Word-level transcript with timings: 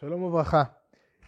שלום 0.00 0.22
וברכה. 0.22 0.62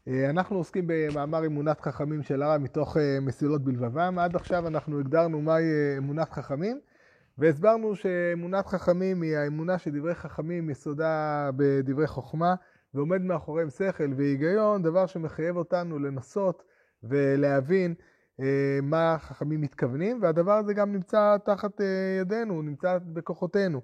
אה, 0.08 0.30
אנחנו 0.30 0.56
עוסקים 0.56 0.84
במאמר 0.86 1.46
אמונת 1.46 1.80
חכמים 1.80 2.22
של 2.22 2.42
הרב 2.42 2.60
מתוך 2.60 2.96
אה, 2.96 3.18
מסילות 3.20 3.64
בלבבם. 3.64 4.18
עד 4.18 4.36
עכשיו 4.36 4.66
אנחנו 4.66 5.00
הגדרנו 5.00 5.40
מהי 5.40 5.64
אה, 5.64 5.98
אמונת 5.98 6.30
חכמים, 6.30 6.80
והסברנו 7.38 7.96
שאמונת 7.96 8.66
חכמים 8.66 9.22
היא 9.22 9.36
האמונה 9.36 9.78
שדברי 9.78 10.14
חכמים 10.14 10.70
יסודה 10.70 11.50
בדברי 11.56 12.06
חוכמה, 12.06 12.54
ועומד 12.94 13.22
מאחוריהם 13.22 13.70
שכל 13.70 14.12
והיגיון, 14.16 14.82
דבר 14.82 15.06
שמחייב 15.06 15.56
אותנו 15.56 15.98
לנסות 15.98 16.62
ולהבין 17.02 17.94
מה 18.82 19.16
חכמים 19.18 19.60
מתכוונים, 19.60 20.18
והדבר 20.22 20.52
הזה 20.52 20.74
גם 20.74 20.92
נמצא 20.92 21.36
תחת 21.44 21.80
ידינו, 22.20 22.62
נמצא 22.62 22.98
בכוחותינו. 23.12 23.80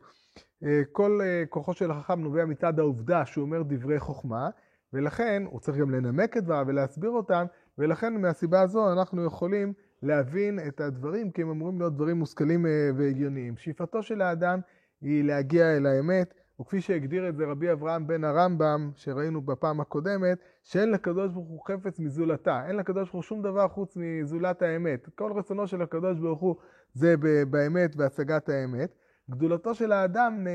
כל 0.93 1.21
כוחו 1.49 1.75
של 1.75 1.91
החכם 1.91 2.21
נובע 2.21 2.45
מצד 2.45 2.79
העובדה 2.79 3.27
שהוא 3.27 3.45
אומר 3.45 3.63
דברי 3.63 3.99
חוכמה, 3.99 4.51
ולכן 4.93 5.43
הוא 5.47 5.61
צריך 5.61 5.79
גם 5.79 5.91
לנמק 5.91 6.37
את 6.37 6.45
דבריו 6.45 6.65
ולהסביר 6.69 7.11
אותם, 7.11 7.45
ולכן 7.79 8.21
מהסיבה 8.21 8.61
הזו 8.61 8.93
אנחנו 8.93 9.25
יכולים 9.25 9.73
להבין 10.03 10.59
את 10.69 10.81
הדברים, 10.81 11.31
כי 11.31 11.43
הם 11.43 11.51
אמורים 11.51 11.79
להיות 11.79 11.95
דברים 11.95 12.17
מושכלים 12.17 12.67
אה, 12.67 12.91
והגיוניים. 12.97 13.57
שאיפתו 13.57 14.03
של 14.03 14.23
האדם 14.23 14.61
היא 15.01 15.25
להגיע 15.25 15.77
אל 15.77 15.87
האמת, 15.87 16.35
וכפי 16.61 16.81
שהגדיר 16.81 17.29
את 17.29 17.37
זה 17.37 17.45
רבי 17.47 17.73
אברהם 17.73 18.07
בן 18.07 18.25
הרמב"ם, 18.25 18.91
שראינו 18.95 19.43
בפעם 19.43 19.81
הקודמת, 19.81 20.39
שאין 20.63 20.91
לקדוש 20.91 21.33
ברוך 21.33 21.49
הוא 21.49 21.61
חפץ 21.67 21.99
מזולתה. 21.99 22.67
אין 22.67 22.77
לקדוש 22.77 23.03
ברוך 23.03 23.13
הוא 23.13 23.23
שום 23.23 23.43
דבר 23.43 23.69
חוץ 23.69 23.97
מזולת 23.97 24.63
האמת. 24.63 25.09
כל 25.15 25.33
רצונו 25.33 25.67
של 25.67 25.83
הקדוש 25.83 26.19
ברוך 26.19 26.41
הוא 26.41 26.57
זה 26.93 27.15
באמת 27.51 27.97
בהשגת 27.97 28.49
האמת. 28.49 28.95
גדולתו 29.31 29.75
של 29.75 29.93
האדם 29.93 30.47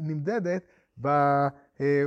נמדדת 0.00 0.62
אה, 1.06 1.48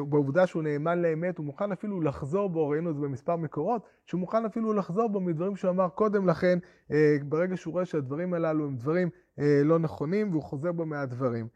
בעובדה 0.10 0.48
שהוא 0.48 0.64
נאמן 0.64 1.02
לאמת, 1.02 1.38
הוא 1.38 1.46
מוכן 1.46 1.72
אפילו 1.72 2.02
לחזור 2.02 2.50
בו, 2.50 2.70
ראינו 2.70 2.90
את 2.90 2.96
זה 2.96 3.02
במספר 3.02 3.36
מקורות, 3.36 3.86
שהוא 4.06 4.20
מוכן 4.20 4.46
אפילו 4.46 4.74
לחזור 4.74 5.10
בו 5.10 5.20
מדברים 5.20 5.56
שהוא 5.56 5.72
אמר 5.72 5.90
קודם 5.90 6.28
לכן, 6.28 6.60
אה, 6.92 7.16
ברגע 7.26 7.58
שהוא 7.58 7.72
רואה 7.72 7.86
שהדברים 7.86 8.34
הללו 8.34 8.66
הם 8.66 8.76
דברים 8.76 9.10
אה, 9.40 9.62
לא 9.64 9.80
נכונים, 9.80 10.32
והוא 10.32 10.44
חוזר 10.44 10.72
בו 10.72 10.86
מהדברים. 10.86 11.48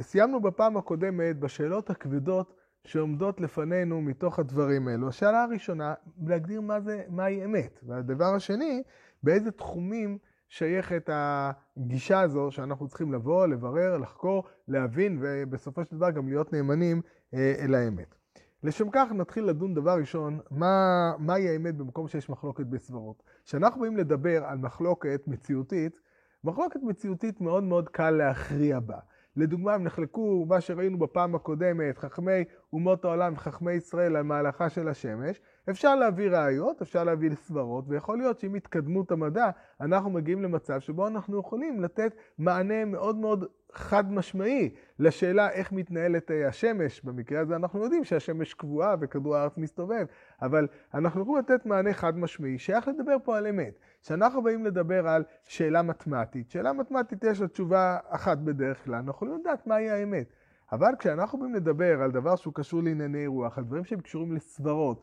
סיימנו 0.00 0.40
בפעם 0.40 0.76
הקודמת 0.76 1.38
בשאלות 1.38 1.90
הכבדות 1.90 2.54
שעומדות 2.84 3.40
לפנינו 3.40 4.00
מתוך 4.00 4.38
הדברים 4.38 4.88
האלו. 4.88 5.08
השאלה 5.08 5.42
הראשונה, 5.42 5.94
להגדיר 6.26 6.60
מה 6.60 6.80
זה, 6.80 7.04
מהי 7.08 7.44
אמת. 7.44 7.80
והדבר 7.82 8.34
השני, 8.34 8.82
באיזה 9.22 9.50
תחומים 9.50 10.18
שייכת 10.48 11.10
הגישה 11.12 12.20
הזו 12.20 12.50
שאנחנו 12.50 12.88
צריכים 12.88 13.12
לבוא, 13.12 13.46
לברר, 13.46 13.98
לחקור, 13.98 14.44
להבין, 14.68 15.18
ובסופו 15.20 15.84
של 15.84 15.96
דבר 15.96 16.10
גם 16.10 16.28
להיות 16.28 16.52
נאמנים 16.52 16.96
אה, 16.96 17.10
אל 17.34 17.74
האמת. 17.74 18.14
לשם 18.62 18.88
כך 18.92 19.12
נתחיל 19.12 19.44
לדון 19.44 19.74
דבר 19.74 19.98
ראשון, 19.98 20.40
מה, 20.50 21.12
מהי 21.18 21.48
האמת 21.48 21.76
במקום 21.76 22.08
שיש 22.08 22.30
מחלוקת 22.30 22.66
בסברות. 22.66 23.22
כשאנחנו 23.44 23.80
באים 23.80 23.96
לדבר 23.96 24.44
על 24.44 24.58
מחלוקת 24.58 25.22
מציאותית, 25.26 26.00
מחלוקת 26.44 26.80
מציאותית 26.82 27.40
מאוד 27.40 27.64
מאוד 27.64 27.88
קל 27.88 28.10
להכריע 28.10 28.80
בה. 28.80 28.98
לדוגמה, 29.36 29.74
הם 29.74 29.84
נחלקו, 29.84 30.46
מה 30.48 30.60
שראינו 30.60 30.98
בפעם 30.98 31.34
הקודמת, 31.34 31.98
חכמי 31.98 32.44
אומות 32.72 33.04
העולם 33.04 33.32
וחכמי 33.32 33.72
ישראל 33.72 34.16
על 34.16 34.22
מהלכה 34.22 34.70
של 34.70 34.88
השמש. 34.88 35.40
אפשר 35.70 35.94
להביא 35.94 36.30
ראיות, 36.30 36.82
אפשר 36.82 37.04
להביא 37.04 37.30
סברות, 37.34 37.84
ויכול 37.88 38.18
להיות 38.18 38.40
שעם 38.40 38.54
התקדמות 38.54 39.12
המדע, 39.12 39.50
אנחנו 39.80 40.10
מגיעים 40.10 40.42
למצב 40.42 40.80
שבו 40.80 41.06
אנחנו 41.06 41.40
יכולים 41.40 41.80
לתת 41.80 42.14
מענה 42.38 42.84
מאוד 42.84 43.16
מאוד 43.16 43.44
חד 43.72 44.12
משמעי 44.12 44.74
לשאלה 44.98 45.50
איך 45.50 45.72
מתנהלת 45.72 46.30
אה, 46.30 46.48
השמש. 46.48 47.04
במקרה 47.04 47.40
הזה 47.40 47.56
אנחנו 47.56 47.82
יודעים 47.82 48.04
שהשמש 48.04 48.54
קבועה 48.54 48.94
וכדור 49.00 49.36
הארץ 49.36 49.58
מסתובב, 49.58 50.06
אבל 50.42 50.68
אנחנו 50.94 51.22
יכולים 51.22 51.38
לתת 51.38 51.66
מענה 51.66 51.92
חד 51.92 52.18
משמעי, 52.18 52.58
שייך 52.58 52.88
לדבר 52.88 53.16
פה 53.24 53.36
על 53.36 53.46
אמת. 53.46 53.78
כשאנחנו 54.02 54.42
באים 54.42 54.64
לדבר 54.64 55.08
על 55.08 55.24
שאלה 55.44 55.82
מתמטית, 55.82 56.50
שאלה 56.50 56.72
מתמטית 56.72 57.24
יש 57.24 57.40
לה 57.40 57.48
תשובה 57.48 57.98
אחת 58.08 58.38
בדרך 58.38 58.84
כלל, 58.84 58.94
אנחנו 58.94 59.10
יכולים 59.10 59.38
לדעת 59.40 59.66
מהי 59.66 59.90
האמת. 59.90 60.26
אבל 60.72 60.92
כשאנחנו 60.98 61.38
באים 61.38 61.54
לדבר 61.54 62.02
על 62.02 62.10
דבר 62.10 62.36
שהוא 62.36 62.54
קשור 62.54 62.82
לענייני 62.82 63.26
רוח, 63.26 63.58
על 63.58 63.64
דברים 63.64 63.84
שהם 63.84 64.00
קשורים 64.00 64.32
לסברות, 64.32 65.02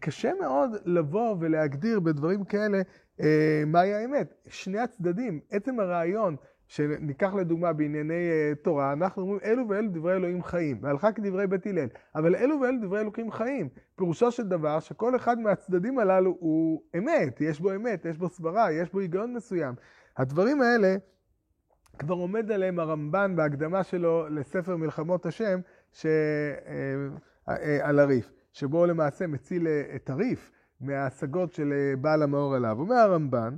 קשה 0.00 0.30
מאוד 0.40 0.70
לבוא 0.84 1.36
ולהגדיר 1.40 2.00
בדברים 2.00 2.44
כאלה 2.44 2.82
אה, 3.20 3.62
מהי 3.66 3.94
האמת. 3.94 4.34
שני 4.46 4.78
הצדדים, 4.78 5.40
עצם 5.50 5.80
הרעיון 5.80 6.36
שניקח 6.70 7.34
לדוגמה 7.34 7.72
בענייני 7.72 8.14
uh, 8.30 8.62
תורה, 8.64 8.92
אנחנו 8.92 9.22
אומרים 9.22 9.40
אלו 9.44 9.68
ואלו 9.68 9.88
דברי 9.90 10.12
אלוהים 10.12 10.42
חיים, 10.42 10.78
והלכה 10.82 11.12
כדברי 11.12 11.46
בית 11.46 11.66
הלל, 11.66 11.88
אבל 12.14 12.36
אלו 12.36 12.60
ואלו 12.60 12.78
דברי 12.82 13.00
אלוהים 13.00 13.30
חיים. 13.30 13.68
פירושו 13.96 14.30
של 14.30 14.48
דבר 14.48 14.80
שכל 14.80 15.16
אחד 15.16 15.38
מהצדדים 15.38 15.98
הללו 15.98 16.36
הוא 16.40 16.82
אמת, 16.98 17.40
יש 17.40 17.60
בו 17.60 17.74
אמת, 17.74 18.04
יש 18.04 18.18
בו 18.18 18.28
סברה, 18.28 18.72
יש 18.72 18.92
בו 18.92 19.00
היגיון 19.00 19.34
מסוים. 19.34 19.74
הדברים 20.16 20.62
האלה, 20.62 20.96
כבר 21.98 22.14
עומד 22.14 22.52
עליהם 22.52 22.78
הרמב"ן 22.78 23.36
בהקדמה 23.36 23.82
שלו 23.82 24.28
לספר 24.28 24.76
מלחמות 24.76 25.26
השם 25.26 25.60
ש... 25.92 26.06
uh, 26.06 27.48
uh, 27.48 27.52
על 27.82 27.98
הריף, 27.98 28.32
שבו 28.52 28.86
למעשה 28.86 29.26
מציל 29.26 29.66
את 29.94 30.10
הריף 30.10 30.50
מההשגות 30.80 31.52
של 31.52 31.72
בעל 32.00 32.22
המאור 32.22 32.56
אליו. 32.56 32.80
אומר 32.80 32.96
הרמב"ן, 32.96 33.56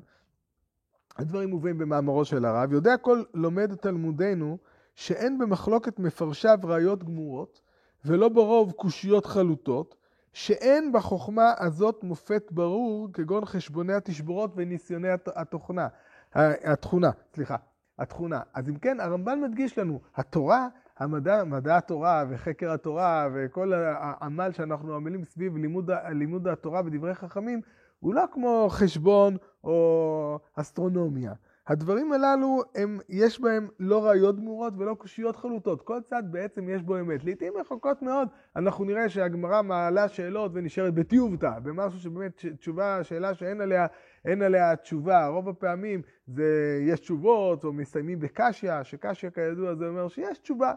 הדברים 1.17 1.51
מובאים 1.51 1.79
במאמרו 1.79 2.25
של 2.25 2.45
הרב, 2.45 2.73
יודע 2.73 2.97
כל 2.97 3.23
לומד 3.35 3.75
תלמודנו 3.75 4.59
שאין 4.95 5.39
במחלוקת 5.39 5.99
מפרשיו 5.99 6.59
ראיות 6.65 7.05
גמורות, 7.05 7.61
ולא 8.05 8.29
ברוב 8.29 8.73
קושיות 8.73 9.27
חלוטות, 9.27 9.97
שאין 10.33 10.93
בחוכמה 10.93 11.53
הזאת 11.59 12.05
מופת 12.05 12.53
ברור 12.53 13.09
כגון 13.13 13.45
חשבוני 13.45 13.93
התשבורות 13.93 14.53
וניסיוני 14.57 15.09
התוכנה, 15.35 15.89
התכונה, 16.35 17.11
סליחה, 17.35 17.57
התכונה. 17.99 18.41
אז 18.55 18.69
אם 18.69 18.77
כן, 18.77 19.01
הרמב"ן 19.01 19.41
מדגיש 19.41 19.79
לנו, 19.79 20.01
התורה, 20.17 20.69
המדע, 21.03 21.45
מדע 21.45 21.77
התורה 21.77 22.25
וחקר 22.29 22.71
התורה 22.71 23.29
וכל 23.35 23.73
העמל 23.73 24.53
שאנחנו 24.53 24.95
עמלים 24.95 25.25
סביב 25.25 25.57
לימוד, 25.57 25.91
לימוד 26.11 26.49
התורה 26.49 26.83
ודברי 26.85 27.15
חכמים, 27.15 27.61
הוא 28.01 28.15
לא 28.15 28.25
כמו 28.33 28.67
חשבון 28.71 29.37
או 29.65 30.39
אסטרונומיה. 30.55 31.33
הדברים 31.67 32.13
הללו, 32.13 32.63
הם, 32.75 32.99
יש 33.09 33.41
בהם 33.41 33.69
לא 33.79 34.07
ראיות 34.07 34.37
גמורות 34.37 34.75
ולא 34.79 34.95
קושיות 34.95 35.37
חלוטות. 35.37 35.83
כל 35.83 36.01
צד 36.05 36.23
בעצם 36.31 36.69
יש 36.69 36.83
בו 36.83 37.01
אמת. 37.01 37.25
לעיתים 37.25 37.53
רחוקות 37.57 38.03
מאוד, 38.03 38.29
אנחנו 38.57 38.85
נראה 38.85 39.09
שהגמרא 39.09 39.63
מעלה 39.63 40.09
שאלות 40.09 40.51
ונשארת 40.55 40.95
בטיובתא, 40.95 41.59
במשהו 41.63 42.01
שבאמת 42.01 42.45
תשובה, 42.59 43.05
שאלה 43.05 43.35
שאין 43.35 43.61
עליה, 43.61 43.87
עליה 44.25 44.77
תשובה. 44.77 45.27
רוב 45.27 45.49
הפעמים 45.49 46.03
זה, 46.27 46.79
יש 46.87 47.01
תשובות 47.01 47.65
או 47.65 47.73
מסיימים 47.73 48.21
בקשיא, 48.21 48.83
שקשיא 48.83 49.31
כידוע 49.31 49.75
זה 49.75 49.87
אומר 49.89 50.09
שיש 50.09 50.39
תשובה. 50.39 50.73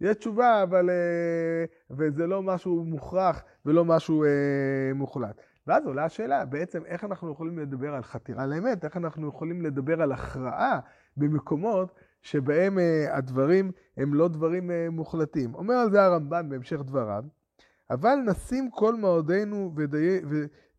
יש 0.00 0.16
תשובה, 0.16 0.62
אבל... 0.62 0.90
אה, 0.90 1.64
וזה 1.90 2.26
לא 2.26 2.42
משהו 2.42 2.84
מוכרח 2.84 3.42
ולא 3.66 3.84
משהו 3.84 4.24
אה, 4.24 4.28
מוחלט. 4.94 5.40
ואז 5.66 5.86
עולה 5.86 6.04
השאלה, 6.04 6.44
בעצם 6.44 6.84
איך 6.84 7.04
אנחנו 7.04 7.32
יכולים 7.32 7.58
לדבר 7.58 7.94
על 7.94 8.02
חתירה 8.02 8.46
לאמת, 8.46 8.84
איך 8.84 8.96
אנחנו 8.96 9.28
יכולים 9.28 9.62
לדבר 9.62 10.02
על 10.02 10.12
הכרעה 10.12 10.80
במקומות 11.16 11.94
שבהם 12.22 12.78
uh, 12.78 13.12
הדברים 13.12 13.70
הם 13.96 14.14
לא 14.14 14.28
דברים 14.28 14.70
מוחלטים. 14.90 15.54
אומר 15.54 15.74
על 15.74 15.90
זה 15.90 16.02
הרמב"ן 16.04 16.48
בהמשך 16.48 16.80
דבריו, 16.80 17.24
אבל 17.90 18.14
נשים 18.26 18.70
כל 18.70 18.94
מאודנו 18.94 19.74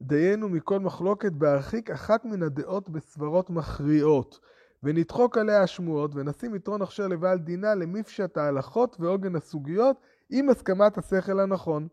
ודיינו 0.02 0.50
מכל 0.50 0.80
מחלוקת 0.80 1.32
בהרחיק 1.32 1.90
אחת 1.90 2.26
מן 2.26 2.44
הדעות 2.44 2.90
בסברות 2.90 3.50
מכריעות, 3.50 4.40
ונדחוק 4.84 5.38
עליה 5.38 5.64
השמועות, 5.64 6.16
ונשים 6.16 6.56
יתרון 6.56 6.82
הכשר 6.82 7.08
לבעל 7.08 7.38
דינה 7.38 7.76
למפשט 7.76 8.38
ההלכות 8.38 8.98
ועוגן 9.00 9.36
הסוגיות, 9.36 9.98
עם 10.30 10.50
הסכמת 10.50 10.98
השכל 10.98 11.40
הנכון. 11.40 11.88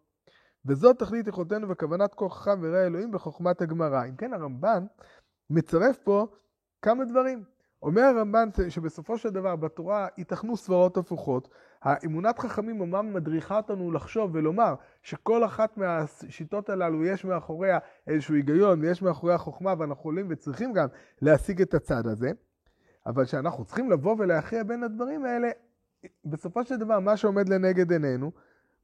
וזאת 0.67 0.99
תכלית 0.99 1.27
יכולתנו 1.27 1.69
וכוונת 1.69 2.15
חכם 2.31 2.61
וראה 2.63 2.87
אלוהים 2.87 3.11
בחוכמת 3.11 3.63
הגמרא. 3.63 4.05
אם 4.05 4.17
כן, 4.17 4.33
הרמב"ן 4.33 4.87
מצרף 5.51 5.99
פה 5.99 6.27
כמה 6.83 7.05
דברים. 7.05 7.45
אומר 7.83 8.03
הרמב"ן 8.03 8.49
שבסופו 8.69 9.19
של 9.19 9.29
דבר 9.31 9.57
בתורה 9.57 10.07
ייתכנו 10.19 10.57
סברות 10.57 10.97
הפוכות. 10.97 11.49
האמונת 11.83 12.39
חכמים 12.39 12.81
אומנם 12.81 13.15
מדריכה 13.15 13.57
אותנו 13.57 13.93
לחשוב 13.93 14.31
ולומר 14.35 14.75
שכל 15.03 15.45
אחת 15.45 15.77
מהשיטות 15.77 16.71
הללו 16.71 17.05
יש 17.05 17.25
מאחוריה 17.25 17.79
איזשהו 18.07 18.35
היגיון 18.35 18.81
ויש 18.81 19.03
מאחוריה 19.03 19.39
חוכמה 19.39 19.75
ואנחנו 19.79 20.01
יכולים 20.01 20.27
וצריכים 20.31 20.73
גם 20.73 20.87
להשיג 21.23 21.63
את 21.63 21.75
הצד 21.75 22.07
הזה. 22.07 22.31
אבל 23.09 23.25
כשאנחנו 23.25 23.65
צריכים 23.65 23.91
לבוא 23.91 24.17
ולהכריע 24.19 24.63
בין 24.63 24.83
הדברים 24.83 25.25
האלה, 25.25 25.49
בסופו 26.25 26.65
של 26.65 26.77
דבר 26.77 27.01
מה 27.01 27.17
שעומד 27.17 27.49
לנגד 27.49 27.93
עינינו 27.93 28.33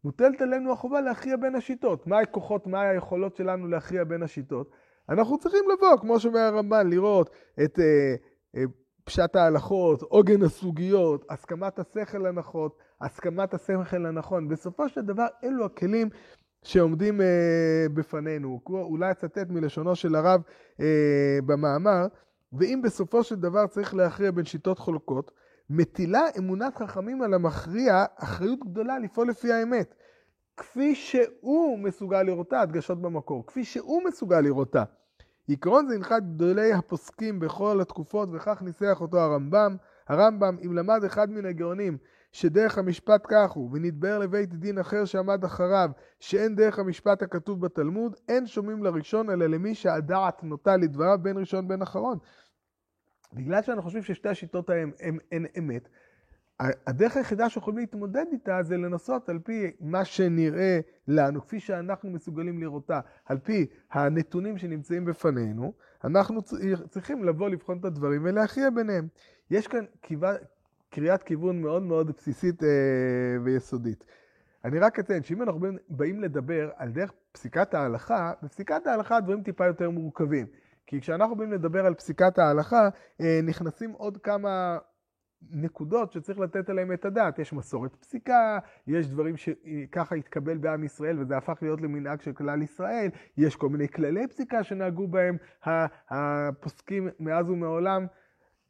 מוטלת 0.04 0.40
עלינו 0.40 0.72
החובה 0.72 1.00
להכריע 1.00 1.36
בין 1.36 1.54
השיטות. 1.54 2.06
מה 2.06 2.18
הכוחות, 2.18 2.66
מה 2.66 2.80
היכולות 2.80 3.36
שלנו 3.36 3.68
להכריע 3.68 4.04
בין 4.04 4.22
השיטות? 4.22 4.70
אנחנו 5.08 5.38
צריכים 5.38 5.64
לבוא, 5.72 5.96
כמו 6.00 6.20
שאומר 6.20 6.38
הרמב"ן, 6.38 6.90
לראות 6.90 7.30
את 7.64 7.78
אה, 7.78 8.14
אה, 8.56 8.64
פשט 9.04 9.36
ההלכות, 9.36 10.02
עוגן 10.02 10.42
הסוגיות, 10.42 11.26
הסכמת 11.30 11.78
השכל 11.78 12.26
הנכון, 12.26 12.68
הסכמת 13.00 13.54
השכל 13.54 14.06
הנכון. 14.06 14.48
בסופו 14.48 14.88
של 14.88 15.00
דבר, 15.00 15.26
אלו 15.44 15.64
הכלים 15.64 16.08
שעומדים 16.62 17.20
אה, 17.20 17.86
בפנינו. 17.94 18.60
אולי 18.68 19.10
אצטט 19.10 19.50
מלשונו 19.50 19.96
של 19.96 20.14
הרב 20.14 20.42
אה, 20.80 21.38
במאמר, 21.46 22.06
ואם 22.58 22.80
בסופו 22.84 23.22
של 23.22 23.36
דבר 23.36 23.66
צריך 23.66 23.94
להכריע 23.94 24.30
בין 24.30 24.44
שיטות 24.44 24.78
חולקות, 24.78 25.30
מטילה 25.70 26.22
אמונת 26.38 26.76
חכמים 26.76 27.22
על 27.22 27.34
המכריע 27.34 28.04
אחריות 28.16 28.58
גדולה 28.64 28.98
לפעול 28.98 29.28
לפי 29.28 29.52
האמת. 29.52 29.94
כפי 30.56 30.94
שהוא 30.94 31.78
מסוגל 31.78 32.22
לראותה, 32.22 32.60
הדגשות 32.60 33.02
במקור, 33.02 33.46
כפי 33.46 33.64
שהוא 33.64 34.02
מסוגל 34.08 34.40
לראותה. 34.40 34.84
עקרון 35.48 35.86
זה 35.88 35.94
הלכת 35.94 36.22
גדולי 36.22 36.72
הפוסקים 36.72 37.40
בכל 37.40 37.80
התקופות, 37.80 38.28
וכך 38.32 38.62
ניסח 38.62 38.98
אותו 39.00 39.20
הרמב"ם. 39.20 39.76
הרמב"ם, 40.08 40.56
אם 40.64 40.72
למד 40.72 41.04
אחד 41.04 41.30
מן 41.30 41.46
הגאונים 41.46 41.98
שדרך 42.32 42.78
המשפט 42.78 43.26
כך 43.28 43.50
הוא, 43.50 43.70
ונתבהר 43.72 44.18
לבית 44.18 44.54
דין 44.54 44.78
אחר 44.78 45.04
שעמד 45.04 45.44
אחריו, 45.44 45.90
שאין 46.20 46.54
דרך 46.54 46.78
המשפט 46.78 47.22
הכתוב 47.22 47.60
בתלמוד, 47.60 48.16
אין 48.28 48.46
שומעים 48.46 48.82
לראשון, 48.82 49.30
אלא 49.30 49.46
למי 49.46 49.74
שהדעת 49.74 50.44
נוטה 50.44 50.76
לדבריו 50.76 51.18
בין 51.22 51.38
ראשון 51.38 51.68
בין 51.68 51.82
אחרון. 51.82 52.18
בגלל 53.34 53.62
שאנחנו 53.62 53.82
חושבים 53.82 54.02
ששתי 54.02 54.28
השיטות 54.28 54.70
הן 54.70 55.18
הן 55.32 55.46
אמת, 55.58 55.88
הדרך 56.60 57.16
היחידה 57.16 57.48
שיכולים 57.48 57.78
להתמודד 57.78 58.24
איתה 58.32 58.62
זה 58.62 58.76
לנסות 58.76 59.28
על 59.28 59.38
פי 59.38 59.70
מה 59.80 60.04
שנראה 60.04 60.80
לנו, 61.08 61.42
כפי 61.42 61.60
שאנחנו 61.60 62.10
מסוגלים 62.10 62.62
לראותה, 62.62 63.00
על 63.24 63.38
פי 63.38 63.66
הנתונים 63.90 64.58
שנמצאים 64.58 65.04
בפנינו, 65.04 65.72
אנחנו 66.04 66.42
צריכים 66.88 67.24
לבוא 67.24 67.48
לבחון 67.48 67.78
את 67.78 67.84
הדברים 67.84 68.20
ולהכריע 68.24 68.70
ביניהם. 68.70 69.08
יש 69.50 69.66
כאן 69.66 69.84
קריאת 70.90 71.22
כיוון 71.22 71.60
מאוד 71.62 71.82
מאוד 71.82 72.10
בסיסית 72.16 72.62
אה, 72.62 72.68
ויסודית. 73.44 74.04
אני 74.64 74.78
רק 74.78 74.98
אציין 74.98 75.22
שאם 75.22 75.42
אנחנו 75.42 75.60
באים 75.88 76.20
לדבר 76.20 76.70
על 76.76 76.88
דרך 76.88 77.12
פסיקת 77.32 77.74
ההלכה, 77.74 78.32
בפסיקת 78.42 78.86
ההלכה 78.86 79.16
הדברים 79.16 79.42
טיפה 79.42 79.66
יותר 79.66 79.90
מורכבים. 79.90 80.46
כי 80.86 81.00
כשאנחנו 81.00 81.36
באים 81.36 81.52
לדבר 81.52 81.86
על 81.86 81.94
פסיקת 81.94 82.38
ההלכה, 82.38 82.88
אה, 83.20 83.40
נכנסים 83.42 83.90
עוד 83.90 84.18
כמה 84.18 84.78
נקודות 85.50 86.12
שצריך 86.12 86.38
לתת 86.38 86.70
עליהן 86.70 86.92
את 86.92 87.04
הדעת. 87.04 87.38
יש 87.38 87.52
מסורת 87.52 87.94
פסיקה, 87.94 88.58
יש 88.86 89.08
דברים 89.08 89.36
שככה 89.36 90.14
התקבל 90.14 90.58
בעם 90.58 90.84
ישראל 90.84 91.20
וזה 91.20 91.36
הפך 91.36 91.58
להיות 91.62 91.80
למנהג 91.80 92.20
של 92.20 92.32
כלל 92.32 92.62
ישראל, 92.62 93.08
יש 93.36 93.56
כל 93.56 93.68
מיני 93.68 93.88
כללי 93.88 94.28
פסיקה 94.28 94.62
שנהגו 94.64 95.08
בהם 95.08 95.36
הפוסקים 96.10 97.08
מאז 97.20 97.50
ומעולם. 97.50 98.06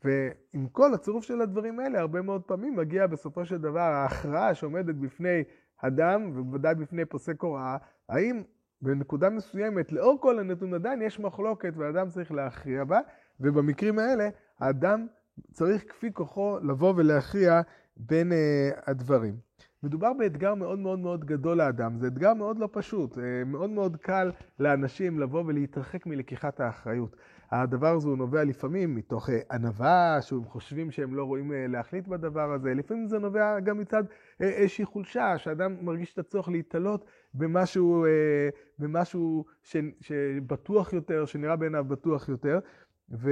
ועם 0.05 0.69
כל 0.73 0.95
הצירוף 0.95 1.25
של 1.25 1.41
הדברים 1.41 1.81
האלה, 1.81 2.01
הרבה 2.01 2.23
מאוד 2.23 2.43
פעמים 2.43 2.77
מגיע 2.77 3.07
בסופו 3.07 3.45
של 3.45 3.59
דבר 3.59 3.81
ההכרעה 3.81 4.55
שעומדת 4.55 4.95
בפני 4.95 5.43
אדם, 5.77 6.31
ובוודאי 6.35 6.75
בפני 6.75 7.05
פוסק 7.05 7.43
הוראה, 7.43 7.77
האם 8.09 8.43
בנקודה 8.83 9.31
מסוימת, 9.31 9.93
לאור 9.93 10.21
כל 10.21 10.39
הנתון 10.39 10.75
עדיין 10.75 11.03
יש 11.03 11.21
מחלוקת 11.21 11.73
ואדם 11.77 12.11
צריך 12.11 12.33
להכריע 12.33 12.85
בה, 12.85 13.01
ובמקרים 13.41 13.99
האלה 13.99 14.29
האדם 14.59 15.07
צריך 15.53 15.85
כפי 15.89 16.13
כוחו 16.13 16.59
לבוא 16.63 16.95
ולהכריע 16.97 17.61
בין 17.97 18.33
uh, 18.33 18.35
הדברים. 18.87 19.37
מדובר 19.83 20.13
באתגר 20.13 20.55
מאוד 20.55 20.79
מאוד 20.79 20.99
מאוד 20.99 21.25
גדול 21.25 21.59
לאדם, 21.59 21.97
זה 21.97 22.07
אתגר 22.07 22.35
מאוד 22.35 22.59
לא 22.59 22.69
פשוט, 22.73 23.15
uh, 23.15 23.21
מאוד 23.47 23.71
מאוד 23.71 23.97
קל 23.97 24.31
לאנשים 24.59 25.21
לבוא 25.21 25.43
ולהתרחק 25.47 26.07
מלקיחת 26.07 26.61
האחריות. 26.61 27.17
הדבר 27.51 27.95
הזה 27.95 28.09
הוא 28.09 28.17
נובע 28.17 28.45
לפעמים 28.45 28.95
מתוך 28.95 29.31
אה, 29.31 29.39
ענווה, 29.51 30.19
שהם 30.21 30.45
חושבים 30.45 30.91
שהם 30.91 31.15
לא 31.15 31.25
רואים 31.25 31.53
להחליט 31.69 32.09
בדבר 32.09 32.53
הזה, 32.53 32.75
לפעמים 32.75 33.09
זה 33.09 33.19
נובע 33.19 33.61
גם 33.61 33.79
מצד 33.79 34.05
איזושהי 34.41 34.85
חולשה, 34.85 35.39
שאדם 35.39 35.77
מרגיש 35.81 36.13
את 36.13 36.19
הצורך 36.19 36.49
להתעלות 36.49 37.05
במשהו, 37.35 38.07
במשהו 38.79 39.45
ש, 39.63 39.77
שבטוח 40.01 40.93
יותר, 40.93 41.25
שנראה 41.25 41.57
בעיניו 41.57 41.85
בטוח 41.85 42.29
יותר, 42.29 42.59
ו... 43.11 43.31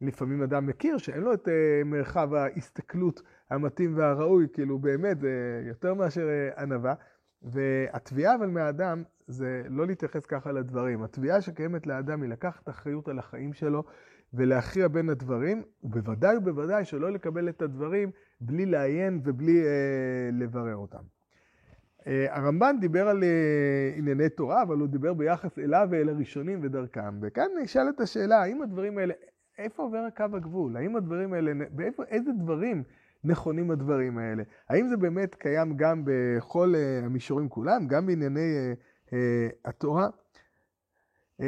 לפעמים 0.00 0.42
אדם 0.42 0.66
מכיר 0.66 0.98
שאין 0.98 1.20
לו 1.20 1.34
את 1.34 1.48
מרחב 1.84 2.34
ההסתכלות 2.34 3.22
המתאים 3.50 3.96
והראוי, 3.96 4.46
כאילו 4.52 4.78
באמת 4.78 5.20
זה 5.20 5.62
יותר 5.66 5.94
מאשר 5.94 6.28
ענווה. 6.58 6.94
והתביעה 7.44 8.34
אבל 8.34 8.46
מהאדם 8.46 9.02
זה 9.26 9.62
לא 9.68 9.86
להתייחס 9.86 10.26
ככה 10.26 10.52
לדברים. 10.52 11.02
התביעה 11.02 11.40
שקיימת 11.40 11.86
לאדם 11.86 12.22
היא 12.22 12.30
לקחת 12.30 12.68
אחריות 12.68 13.08
על 13.08 13.18
החיים 13.18 13.52
שלו 13.52 13.84
ולהכריע 14.34 14.88
בין 14.88 15.08
הדברים, 15.08 15.62
ובוודאי 15.84 16.36
ובוודאי 16.36 16.84
שלא 16.84 17.12
לקבל 17.12 17.48
את 17.48 17.62
הדברים 17.62 18.10
בלי 18.40 18.66
לעיין 18.66 19.20
ובלי 19.24 19.62
uh, 19.62 20.34
לברר 20.34 20.76
אותם. 20.76 21.02
Uh, 22.00 22.06
הרמב"ן 22.30 22.76
דיבר 22.80 23.08
על 23.08 23.22
uh, 23.22 23.98
ענייני 23.98 24.28
תורה, 24.28 24.62
אבל 24.62 24.76
הוא 24.76 24.88
דיבר 24.88 25.14
ביחס 25.14 25.58
אליו 25.58 25.88
ואל 25.90 26.08
הראשונים 26.08 26.60
ודרכם. 26.62 27.18
וכאן 27.22 27.46
נשאלת 27.62 28.00
השאלה, 28.00 28.42
האם 28.42 28.62
הדברים 28.62 28.98
האלה, 28.98 29.14
איפה 29.58 29.82
עובר 29.82 30.10
קו 30.16 30.24
הגבול? 30.32 30.76
האם 30.76 30.96
הדברים 30.96 31.32
האלה, 31.32 31.52
באיפה, 31.70 32.02
איזה 32.04 32.30
דברים 32.38 32.82
נכונים 33.24 33.70
הדברים 33.70 34.18
האלה? 34.18 34.42
האם 34.68 34.88
זה 34.88 34.96
באמת 34.96 35.34
קיים 35.34 35.76
גם 35.76 36.02
בכל 36.04 36.74
uh, 36.74 37.04
המישורים 37.04 37.48
כולם, 37.48 37.86
גם 37.86 38.06
בענייני 38.06 38.72
uh, 38.72 38.93
התורה? 39.64 40.08
Uh, 41.40 41.44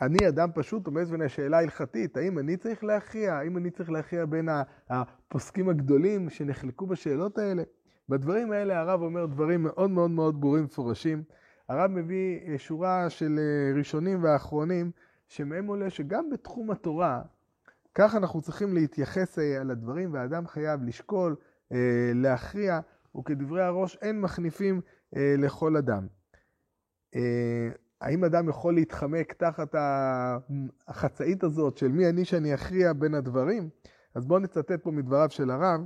אני 0.00 0.28
אדם 0.28 0.48
פשוט 0.54 0.86
עומד 0.86 1.02
בפני 1.02 1.24
השאלה 1.24 1.56
ההלכתית, 1.56 2.16
האם 2.16 2.38
אני 2.38 2.56
צריך 2.56 2.84
להכריע? 2.84 3.34
האם 3.34 3.56
אני 3.56 3.70
צריך 3.70 3.90
להכריע 3.90 4.24
בין 4.24 4.48
הפוסקים 4.88 5.68
הגדולים 5.68 6.30
שנחלקו 6.30 6.86
בשאלות 6.86 7.38
האלה? 7.38 7.62
בדברים 8.08 8.52
האלה 8.52 8.80
הרב 8.80 9.02
אומר 9.02 9.26
דברים 9.26 9.62
מאוד 9.62 9.90
מאוד 9.90 10.10
מאוד 10.10 10.40
ברורים 10.40 10.62
ומפורשים. 10.62 11.22
הרב 11.68 11.90
מביא 11.90 12.58
שורה 12.58 13.10
של 13.10 13.40
ראשונים 13.76 14.24
ואחרונים 14.24 14.90
שמהם 15.28 15.66
עולה 15.66 15.90
שגם 15.90 16.30
בתחום 16.30 16.70
התורה, 16.70 17.22
כך 17.94 18.14
אנחנו 18.14 18.40
צריכים 18.40 18.74
להתייחס 18.74 19.38
אה, 19.38 19.60
על 19.60 19.70
הדברים, 19.70 20.12
והאדם 20.12 20.46
חייב 20.46 20.82
לשקול, 20.82 21.36
אה, 21.72 22.10
להכריע, 22.14 22.80
וכדברי 23.16 23.62
הראש 23.62 23.98
אין 24.02 24.20
מחניפים 24.20 24.80
אה, 25.16 25.34
לכל 25.38 25.76
אדם. 25.76 26.06
האם 28.00 28.24
אדם 28.24 28.48
יכול 28.48 28.74
להתחמק 28.74 29.32
תחת 29.32 29.74
החצאית 30.88 31.44
הזאת 31.44 31.76
של 31.78 31.88
מי 31.88 32.08
אני 32.08 32.24
שאני 32.24 32.54
אכריע 32.54 32.92
בין 32.92 33.14
הדברים? 33.14 33.68
אז 34.14 34.26
בואו 34.26 34.38
נצטט 34.38 34.82
פה 34.82 34.90
מדבריו 34.90 35.30
של 35.30 35.50
הרב. 35.50 35.80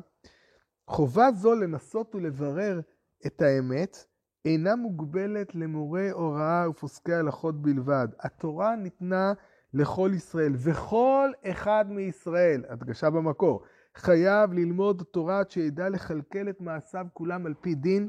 חובה 0.87 1.33
זו 1.33 1.55
לנסות 1.55 2.15
ולברר 2.15 2.81
את 3.27 3.43
האמת 3.43 4.05
אינה 4.45 4.77
מוגבלת 4.77 5.55
למורי 5.55 6.11
הוראה 6.11 6.71
ופוסקי 6.71 7.15
הלכות 7.15 7.63
בלבד. 7.63 8.09
התורה 8.21 8.77
ניתנה 8.77 9.33
לכל 9.75 10.11
ישראל, 10.15 10.53
וכל 10.57 11.31
אחד 11.45 11.85
מישראל, 11.89 12.65
הדגשה 12.69 13.11
במקור, 13.11 13.63
חייב 13.95 14.53
ללמוד 14.53 15.03
תורה 15.11 15.39
עד 15.39 15.51
שידע 15.51 15.89
לכלכל 15.89 16.49
את 16.49 16.61
מעשיו 16.61 17.07
כולם 17.13 17.47
על 17.47 17.55
פי 17.61 17.75
דין, 17.75 18.09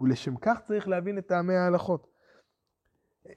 ולשם 0.00 0.36
כך 0.36 0.60
צריך 0.60 0.88
להבין 0.88 1.18
את 1.18 1.26
טעמי 1.26 1.54
ההלכות. 1.54 2.11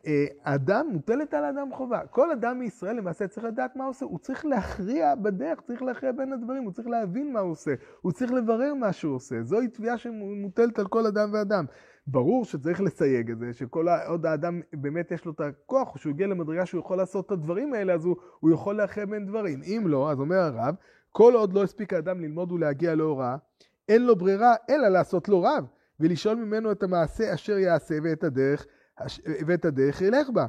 אה, 0.07 0.25
אדם, 0.43 0.87
מוטלת 0.91 1.33
על 1.33 1.43
האדם 1.43 1.69
חובה. 1.73 1.99
כל 2.05 2.31
אדם 2.31 2.59
מישראל 2.59 2.95
למעשה 2.95 3.27
צריך 3.27 3.45
לדעת 3.45 3.75
מה 3.75 3.83
הוא 3.83 3.89
עושה. 3.89 4.05
הוא 4.05 4.19
צריך 4.19 4.45
להכריע 4.45 5.15
בדרך, 5.15 5.61
צריך 5.61 5.81
להכריע 5.81 6.11
בין 6.11 6.33
הדברים, 6.33 6.63
הוא 6.63 6.71
צריך 6.71 6.87
להבין 6.87 7.33
מה 7.33 7.39
הוא 7.39 7.51
עושה, 7.51 7.73
הוא 8.01 8.11
צריך 8.11 8.31
לברר 8.31 8.73
מה 8.73 8.93
שהוא 8.93 9.15
עושה. 9.15 9.43
זוהי 9.43 9.67
תביעה 9.67 9.97
שמוטלת 9.97 10.79
על 10.79 10.87
כל 10.87 11.05
אדם 11.05 11.29
ואדם. 11.33 11.65
ברור 12.07 12.45
שצריך 12.45 12.81
לסייג 12.81 13.31
את 13.31 13.39
זה, 13.39 13.53
שכל 13.53 13.87
עוד 14.07 14.25
האדם 14.25 14.61
באמת 14.73 15.11
יש 15.11 15.25
לו 15.25 15.31
את 15.31 15.39
הכוח, 15.39 15.93
או 15.93 15.99
שהוא 15.99 16.13
הגיע 16.13 16.27
למדרגה 16.27 16.65
שהוא 16.65 16.79
יכול 16.79 16.97
לעשות 16.97 17.25
את 17.25 17.31
הדברים 17.31 17.73
האלה, 17.73 17.93
אז 17.93 18.05
הוא, 18.05 18.15
הוא 18.39 18.51
יכול 18.51 18.75
להכריע 18.75 19.05
בין 19.05 19.25
דברים. 19.25 19.61
אם 19.63 19.83
לא, 19.87 20.11
אז 20.11 20.19
אומר 20.19 20.39
הרב, 20.39 20.75
כל 21.11 21.33
עוד 21.33 21.53
לא 21.53 21.63
הספיק 21.63 21.93
האדם 21.93 22.21
ללמוד 22.21 22.51
ולהגיע 22.51 22.95
להוראה, 22.95 23.35
אין 23.89 24.05
לו 24.05 24.15
ברירה 24.15 24.55
אלא 24.69 24.87
לעשות 24.87 25.29
לו 25.29 25.41
רב, 25.41 25.65
ולשאול 25.99 26.35
ממנו 26.35 26.71
את 26.71 26.83
המעשה 26.83 27.33
אשר 27.33 27.57
יעשה 27.57 27.95
ואת 28.03 28.23
הדרך 28.23 28.67
ואת 29.47 29.65
הדרך 29.65 30.01
ילך 30.01 30.29
בה. 30.29 30.45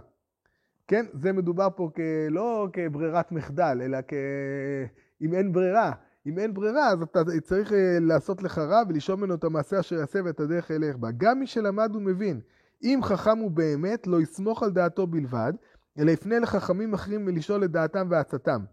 כן, 0.88 1.06
זה 1.12 1.32
מדובר 1.32 1.68
פה 1.76 1.90
כ... 1.94 2.00
לא 2.30 2.68
כברירת 2.72 3.32
מחדל, 3.32 3.80
אלא 3.82 3.98
כ... 4.08 4.14
אם 5.22 5.34
אין 5.34 5.52
ברירה. 5.52 5.92
אם 6.26 6.38
אין 6.38 6.54
ברירה, 6.54 6.88
אז 6.88 7.02
אתה 7.02 7.20
צריך 7.42 7.72
אה, 7.72 7.98
לעשות 8.00 8.42
לך 8.42 8.58
רע 8.58 8.82
ולשאול 8.88 9.18
ממנו 9.18 9.34
את 9.34 9.44
המעשה 9.44 9.80
אשר 9.80 9.96
יעשה 9.96 10.18
ואת 10.24 10.40
הדרך 10.40 10.70
ילך 10.70 10.96
בה. 10.96 11.08
גם 11.16 11.40
מי 11.40 11.46
שלמד 11.46 11.96
ומבין, 11.96 12.40
אם 12.82 13.00
חכם 13.02 13.38
הוא 13.38 13.50
באמת, 13.50 14.06
לא 14.06 14.20
יסמוך 14.20 14.62
על 14.62 14.70
דעתו 14.70 15.06
בלבד, 15.06 15.52
אלא 15.98 16.10
יפנה 16.10 16.38
לחכמים 16.38 16.94
אחרים 16.94 17.26
ולשאול 17.26 17.64
את 17.64 17.70
דעתם 17.70 18.06
ועצתם. 18.10 18.64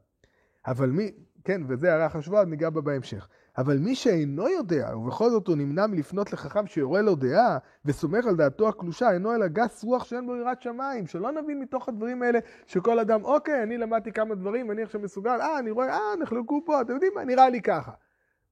אבל 0.68 0.90
מי, 0.90 1.12
כן, 1.44 1.62
וזה 1.68 1.92
הערה 1.92 2.10
חשובה, 2.10 2.46
ניגע 2.46 2.70
בה 2.70 2.82
בהמשך. 2.82 3.28
אבל 3.58 3.78
מי 3.78 3.96
שאינו 3.96 4.50
יודע, 4.50 4.98
ובכל 4.98 5.30
זאת 5.30 5.48
הוא 5.48 5.56
נמנע 5.56 5.88
מלפנות 5.88 6.34
לחכם 6.34 6.68
שיורה 6.68 7.02
לו 7.02 7.16
דעה, 7.16 7.58
וסומך 7.86 8.26
על 8.26 8.36
דעתו 8.36 8.70
הקלושה, 8.70 9.12
אינו 9.12 9.36
אלא 9.36 9.48
גס 9.48 9.84
רוח 9.84 10.04
שאין 10.04 10.26
בו 10.26 10.36
יראת 10.36 10.62
שמיים. 10.62 11.08
שלא 11.08 11.32
נבין 11.32 11.60
מתוך 11.60 11.90
הדברים 11.90 12.24
האלה 12.24 12.40
שכל 12.66 13.00
אדם, 13.00 13.24
אוקיי, 13.24 13.64
אני 13.64 13.78
למדתי 13.78 14.12
כמה 14.12 14.36
דברים, 14.36 14.72
אני 14.72 14.84
עכשיו 14.84 15.02
מסוגל, 15.02 15.42
אה, 15.42 15.60
אני 15.60 15.72
רואה, 15.72 15.90
אה, 15.90 16.16
נחלקו 16.22 16.62
פה, 16.66 16.82
אתם 16.82 16.94
יודעים 16.94 17.12
מה, 17.16 17.24
נראה 17.24 17.50
לי 17.50 17.62
ככה. 17.62 17.92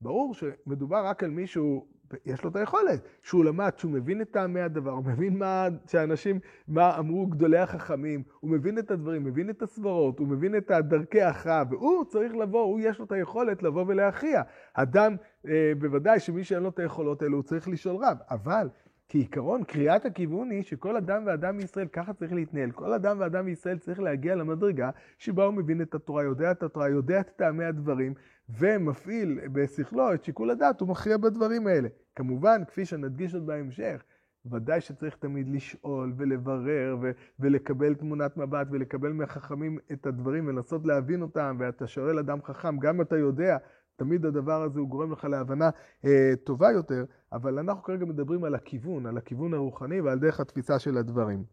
ברור 0.01 0.33
שמדובר 0.33 1.05
רק 1.05 1.23
על 1.23 1.29
מישהו 1.29 1.85
יש 2.25 2.43
לו 2.43 2.49
את 2.49 2.55
היכולת. 2.55 3.07
שהוא 3.21 3.45
למד, 3.45 3.71
שהוא 3.77 3.91
מבין 3.91 4.21
את 4.21 4.31
טעמי 4.31 4.61
הדבר, 4.61 4.91
הוא 4.91 5.05
מבין 5.05 5.37
מה 5.37 5.67
שאנשים, 5.87 6.39
מה 6.67 6.97
אמרו 6.99 7.27
גדולי 7.27 7.57
החכמים, 7.57 8.23
הוא 8.39 8.51
מבין 8.51 8.79
את 8.79 8.91
הדברים, 8.91 9.23
מבין 9.23 9.49
את 9.49 9.61
הסברות, 9.61 10.19
הוא 10.19 10.27
מבין 10.27 10.55
את 10.55 10.71
דרכי 10.71 11.21
ההכרעה, 11.21 11.63
והוא 11.69 12.05
צריך 12.05 12.35
לבוא, 12.35 12.61
הוא 12.61 12.79
יש 12.83 12.99
לו 12.99 13.05
את 13.05 13.11
היכולת 13.11 13.63
לבוא 13.63 13.85
ולהכריע. 13.87 14.41
אדם, 14.73 15.15
אה, 15.47 15.71
בוודאי 15.79 16.19
שמי 16.19 16.43
שאין 16.43 16.63
לו 16.63 16.69
את 16.69 16.79
היכולות 16.79 17.21
האלו, 17.21 17.37
הוא 17.37 17.43
צריך 17.43 17.67
לשאול 17.67 17.95
רב. 17.95 18.17
אבל 18.29 18.67
כעיקרון, 19.11 19.63
קריאת 19.63 20.05
הכיוון 20.05 20.49
היא 20.49 20.63
שכל 20.63 20.97
אדם 20.97 21.23
ואדם 21.25 21.57
מישראל 21.57 21.87
ככה 21.87 22.13
צריך 22.13 22.33
להתנהל. 22.33 22.71
כל 22.71 22.93
אדם 22.93 23.17
ואדם 23.19 23.45
מישראל 23.45 23.77
צריך 23.77 23.99
להגיע 23.99 24.35
למדרגה 24.35 24.89
שבה 25.17 25.45
הוא 25.45 25.53
מבין 25.53 25.81
את 25.81 25.95
התורה, 25.95 26.23
יודע 26.23 26.51
את 26.51 26.63
התורה, 26.63 26.89
יודע 26.89 27.19
את 27.19 27.29
טעמי 27.35 27.65
הדברים, 27.65 28.13
ומפעיל 28.57 29.39
בשכלו 29.53 30.13
את 30.13 30.23
שיקול 30.23 30.49
הדעת, 30.49 30.81
הוא 30.81 30.89
מכריע 30.89 31.17
בדברים 31.17 31.67
האלה. 31.67 31.89
כמובן, 32.15 32.61
כפי 32.67 32.85
שנדגיש 32.85 33.33
עוד 33.33 33.45
בהמשך, 33.45 34.03
ודאי 34.45 34.81
שצריך 34.81 35.15
תמיד 35.15 35.49
לשאול 35.49 36.13
ולברר 36.17 36.97
ו- 37.01 37.11
ולקבל 37.39 37.95
תמונת 37.95 38.37
מבט 38.37 38.67
ולקבל 38.71 39.11
מהחכמים 39.13 39.77
את 39.91 40.05
הדברים 40.05 40.47
ולנסות 40.47 40.85
להבין 40.85 41.21
אותם, 41.21 41.57
ואתה 41.59 41.87
שואל 41.87 42.19
אדם 42.19 42.41
חכם, 42.43 42.79
גם 42.79 43.01
אתה 43.01 43.17
יודע, 43.17 43.57
תמיד 43.95 44.25
הדבר 44.25 44.63
הזה 44.63 44.79
הוא 44.79 44.89
גורם 44.89 45.11
לך 45.11 45.25
להבנה 45.25 45.69
אה, 46.05 46.33
טובה 46.43 46.71
יותר, 46.71 47.05
אבל 47.31 47.59
אנחנו 47.59 47.83
כרגע 47.83 48.05
מדברים 48.05 48.43
על 48.43 48.55
הכיוון, 48.55 49.05
על 49.05 49.17
הכיוון 49.17 49.53
הרוחני 49.53 50.01
ועל 50.01 50.19
דרך 50.19 50.39
התפיסה 50.39 50.79
של 50.79 50.97
הדברים. 50.97 51.43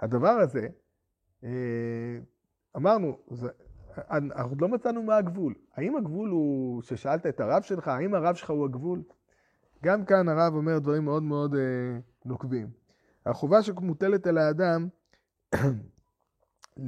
הדבר 0.00 0.28
הזה, 0.28 0.68
אה, 1.44 2.18
אמרנו, 2.76 3.18
זה, 3.30 3.48
אנחנו 4.10 4.50
עוד 4.50 4.60
לא 4.60 4.68
מצאנו 4.68 5.02
מה 5.02 5.16
הגבול. 5.16 5.54
האם 5.76 5.96
הגבול 5.96 6.30
הוא, 6.30 6.82
ששאלת 6.82 7.26
את 7.26 7.40
הרב 7.40 7.62
שלך, 7.62 7.88
האם 7.88 8.14
הרב 8.14 8.34
שלך 8.34 8.50
הוא 8.50 8.64
הגבול? 8.64 9.02
גם 9.84 10.04
כאן 10.04 10.28
הרב 10.28 10.54
אומר 10.54 10.78
דברים 10.78 11.04
מאוד 11.04 11.22
מאוד 11.22 11.54
אה, 11.54 11.60
נוקבים. 12.24 12.70
החובה 13.26 13.62
שמוטלת 13.62 14.26
על 14.26 14.38
האדם 14.38 14.88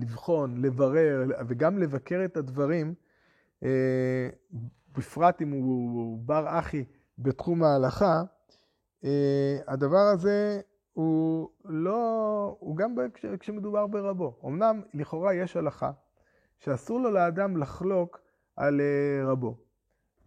לבחון, 0.01 0.63
לברר 0.63 1.25
וגם 1.49 1.79
לבקר 1.79 2.23
את 2.25 2.37
הדברים, 2.37 2.95
אה, 3.63 4.29
בפרט 4.99 5.43
אם 5.43 5.51
הוא 5.51 6.19
בר 6.27 6.59
אחי 6.59 6.85
בתחום 7.19 7.63
ההלכה, 7.63 8.23
אה, 9.05 9.59
הדבר 9.67 10.11
הזה 10.15 10.61
הוא 10.93 11.49
לא, 11.65 12.57
הוא 12.61 12.77
גם 12.77 12.95
כשמדובר 13.41 13.87
ברבו. 13.87 14.41
אמנם 14.45 14.83
לכאורה 14.95 15.35
יש 15.35 15.57
הלכה 15.57 15.91
שאסור 16.59 17.01
לו 17.01 17.11
לאדם 17.11 17.57
לחלוק 17.57 18.21
על 18.57 18.81
אה, 18.81 19.31
רבו. 19.31 19.57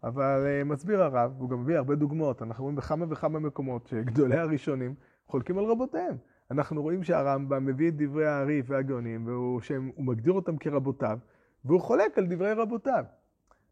אבל 0.03 0.45
אה, 0.45 0.63
מסביר 0.63 1.03
הרב, 1.03 1.33
והוא 1.37 1.49
גם 1.49 1.61
מביא 1.61 1.77
הרבה 1.77 1.95
דוגמאות, 1.95 2.41
אנחנו 2.41 2.63
רואים 2.63 2.75
בכמה 2.75 3.05
וכמה 3.09 3.39
מקומות 3.39 3.87
שגדולי 3.87 4.37
הראשונים 4.37 4.95
חולקים 5.27 5.57
על 5.57 5.65
רבותיהם. 5.65 6.15
אנחנו 6.51 6.81
רואים 6.81 7.03
שהרמב"ם 7.03 7.65
מביא 7.65 7.89
את 7.89 7.95
דברי 7.97 8.27
הארי 8.27 8.61
והגאונים, 8.65 9.27
שהוא 9.61 10.05
מגדיר 10.05 10.33
אותם 10.33 10.57
כרבותיו, 10.57 11.19
והוא 11.65 11.81
חולק 11.81 12.17
על 12.17 12.25
דברי 12.25 12.53
רבותיו. 12.53 13.03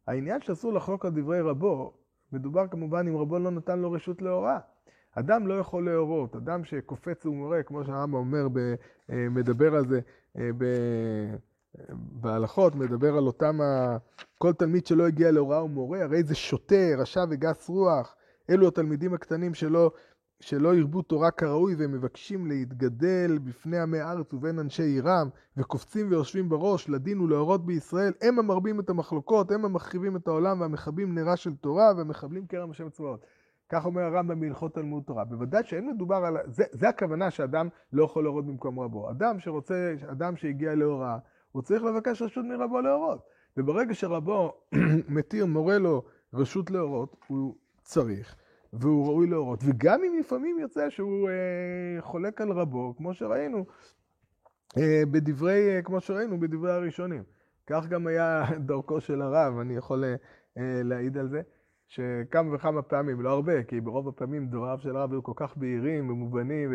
העניין 0.08 0.42
שאסור 0.42 0.74
לחלוק 0.74 1.06
על 1.06 1.12
דברי 1.12 1.42
רבו, 1.42 1.94
מדובר 2.32 2.68
כמובן 2.68 3.08
אם 3.08 3.18
רבו 3.18 3.40
לא 3.40 3.52
נתן 3.52 3.80
לו 3.80 3.92
רשות 3.92 4.22
להוראה. 4.22 4.60
אדם 5.12 5.48
לא 5.48 5.54
יכול 5.54 5.86
להורות, 5.86 6.36
אדם 6.36 6.64
שקופץ 6.64 7.26
ומורה, 7.26 7.64
כמו 7.64 7.86
שהרמב"ם 7.86 8.14
אומר, 8.14 8.48
אה, 9.10 9.30
מדבר 9.30 9.76
על 9.76 9.88
זה 9.88 10.00
בהלכות, 12.12 12.76
מדבר 12.76 13.18
על 13.18 13.28
אותם, 13.28 13.62
ה... 13.62 13.98
כל 14.38 14.54
תלמיד 14.54 14.86
שלא 14.86 15.08
הגיע 15.08 15.32
להוראה 15.32 15.58
הוא 15.58 15.70
מורה, 15.70 16.04
הרי 16.04 16.24
זה 16.24 16.36
שוטה, 16.36 16.96
רשע 16.98 17.24
וגס 17.30 17.70
רוח. 17.70 18.16
אלו 18.50 18.68
התלמידים 18.68 19.14
הקטנים 19.14 19.54
שלא, 19.54 19.92
שלא 20.40 20.76
ירבו 20.76 21.02
תורה 21.02 21.32
כראוי 21.32 21.76
והם 21.76 21.92
מבקשים 21.92 22.48
להתגדל 22.48 23.40
בפני 23.44 23.80
עמי 23.80 24.00
הארץ 24.00 24.34
ובין 24.34 24.60
אנשי 24.60 24.84
עירם, 24.84 25.30
וקופצים 25.58 26.08
ויושבים 26.10 26.50
בראש 26.50 26.90
לדין 26.90 27.20
ולהורות 27.20 27.66
בישראל, 27.66 28.14
הם 28.22 28.40
המרבים 28.40 28.80
את 28.80 28.90
המחלוקות, 28.90 29.52
הם 29.52 29.66
המחריבים 29.66 30.16
את 30.16 30.28
העולם 30.28 30.62
והמכבים 30.62 31.16
נרה 31.16 31.36
של 31.36 31.56
תורה 31.56 31.92
והמחבלים 31.98 32.48
כרם 32.48 32.72
השם 32.72 32.90
צבאות. 32.90 33.26
כך 33.70 33.86
אומר 33.86 34.02
הרמב"ם 34.02 34.40
בהלכות 34.40 34.74
תלמוד 34.74 35.04
תורה. 35.04 35.26
בוודאי 35.26 35.64
שאין 35.64 35.90
מדובר 35.90 36.16
על... 36.16 36.38
זה, 36.46 36.64
זה 36.72 36.90
הכוונה 36.90 37.32
שאדם 37.32 37.68
לא 37.94 38.04
יכול 38.04 38.24
להורות 38.24 38.46
במקום 38.46 38.80
רבו. 38.80 39.10
אדם 39.10 39.40
שרוצה, 39.40 39.94
אדם 40.12 40.36
שהגיע 40.36 40.76
להוראה, 40.76 41.18
הוא 41.58 41.64
צריך 41.64 41.84
לבקש 41.84 42.22
רשות 42.22 42.46
מרבו 42.46 42.82
להורות. 42.82 43.20
וברגע 43.58 43.94
שרבו 43.94 44.54
מתיר, 45.16 45.46
מורה 45.46 45.78
לו 45.78 46.04
רשות 46.34 46.72
להורות, 46.72 47.16
הוא 47.28 47.56
צריך, 47.82 48.36
והוא 48.74 49.08
ראוי 49.08 49.28
להורות. 49.28 49.60
וגם 49.66 50.04
אם 50.04 50.18
לפעמים 50.20 50.60
יוצא 50.60 50.90
שהוא 50.90 51.30
אה, 51.30 52.02
חולק 52.02 52.42
על 52.42 52.52
רבו, 52.52 52.94
כמו 52.98 53.14
שראינו, 53.14 53.66
אה, 54.78 55.04
בדברי, 55.12 55.76
אה, 55.76 55.82
כמו 55.82 56.02
שראינו 56.02 56.40
בדברי 56.40 56.72
הראשונים. 56.72 57.24
כך 57.68 57.88
גם 57.88 58.08
היה 58.08 58.46
דרכו 58.68 59.02
של 59.02 59.22
הרב, 59.22 59.60
אני 59.60 59.76
יכול 59.76 60.04
אה, 60.04 60.16
אה, 60.58 60.82
להעיד 60.84 61.18
על 61.18 61.30
זה, 61.30 61.42
שכמה 61.88 62.56
וכמה 62.56 62.82
פעמים, 62.82 63.22
לא 63.22 63.30
הרבה, 63.30 63.64
כי 63.64 63.82
ברוב 63.82 64.08
הפעמים 64.08 64.48
דבריו 64.48 64.80
של 64.80 64.96
הרב 64.96 65.12
היו 65.12 65.24
כל 65.24 65.34
כך 65.36 65.58
בהירים 65.58 66.10
ומובנים 66.10 66.74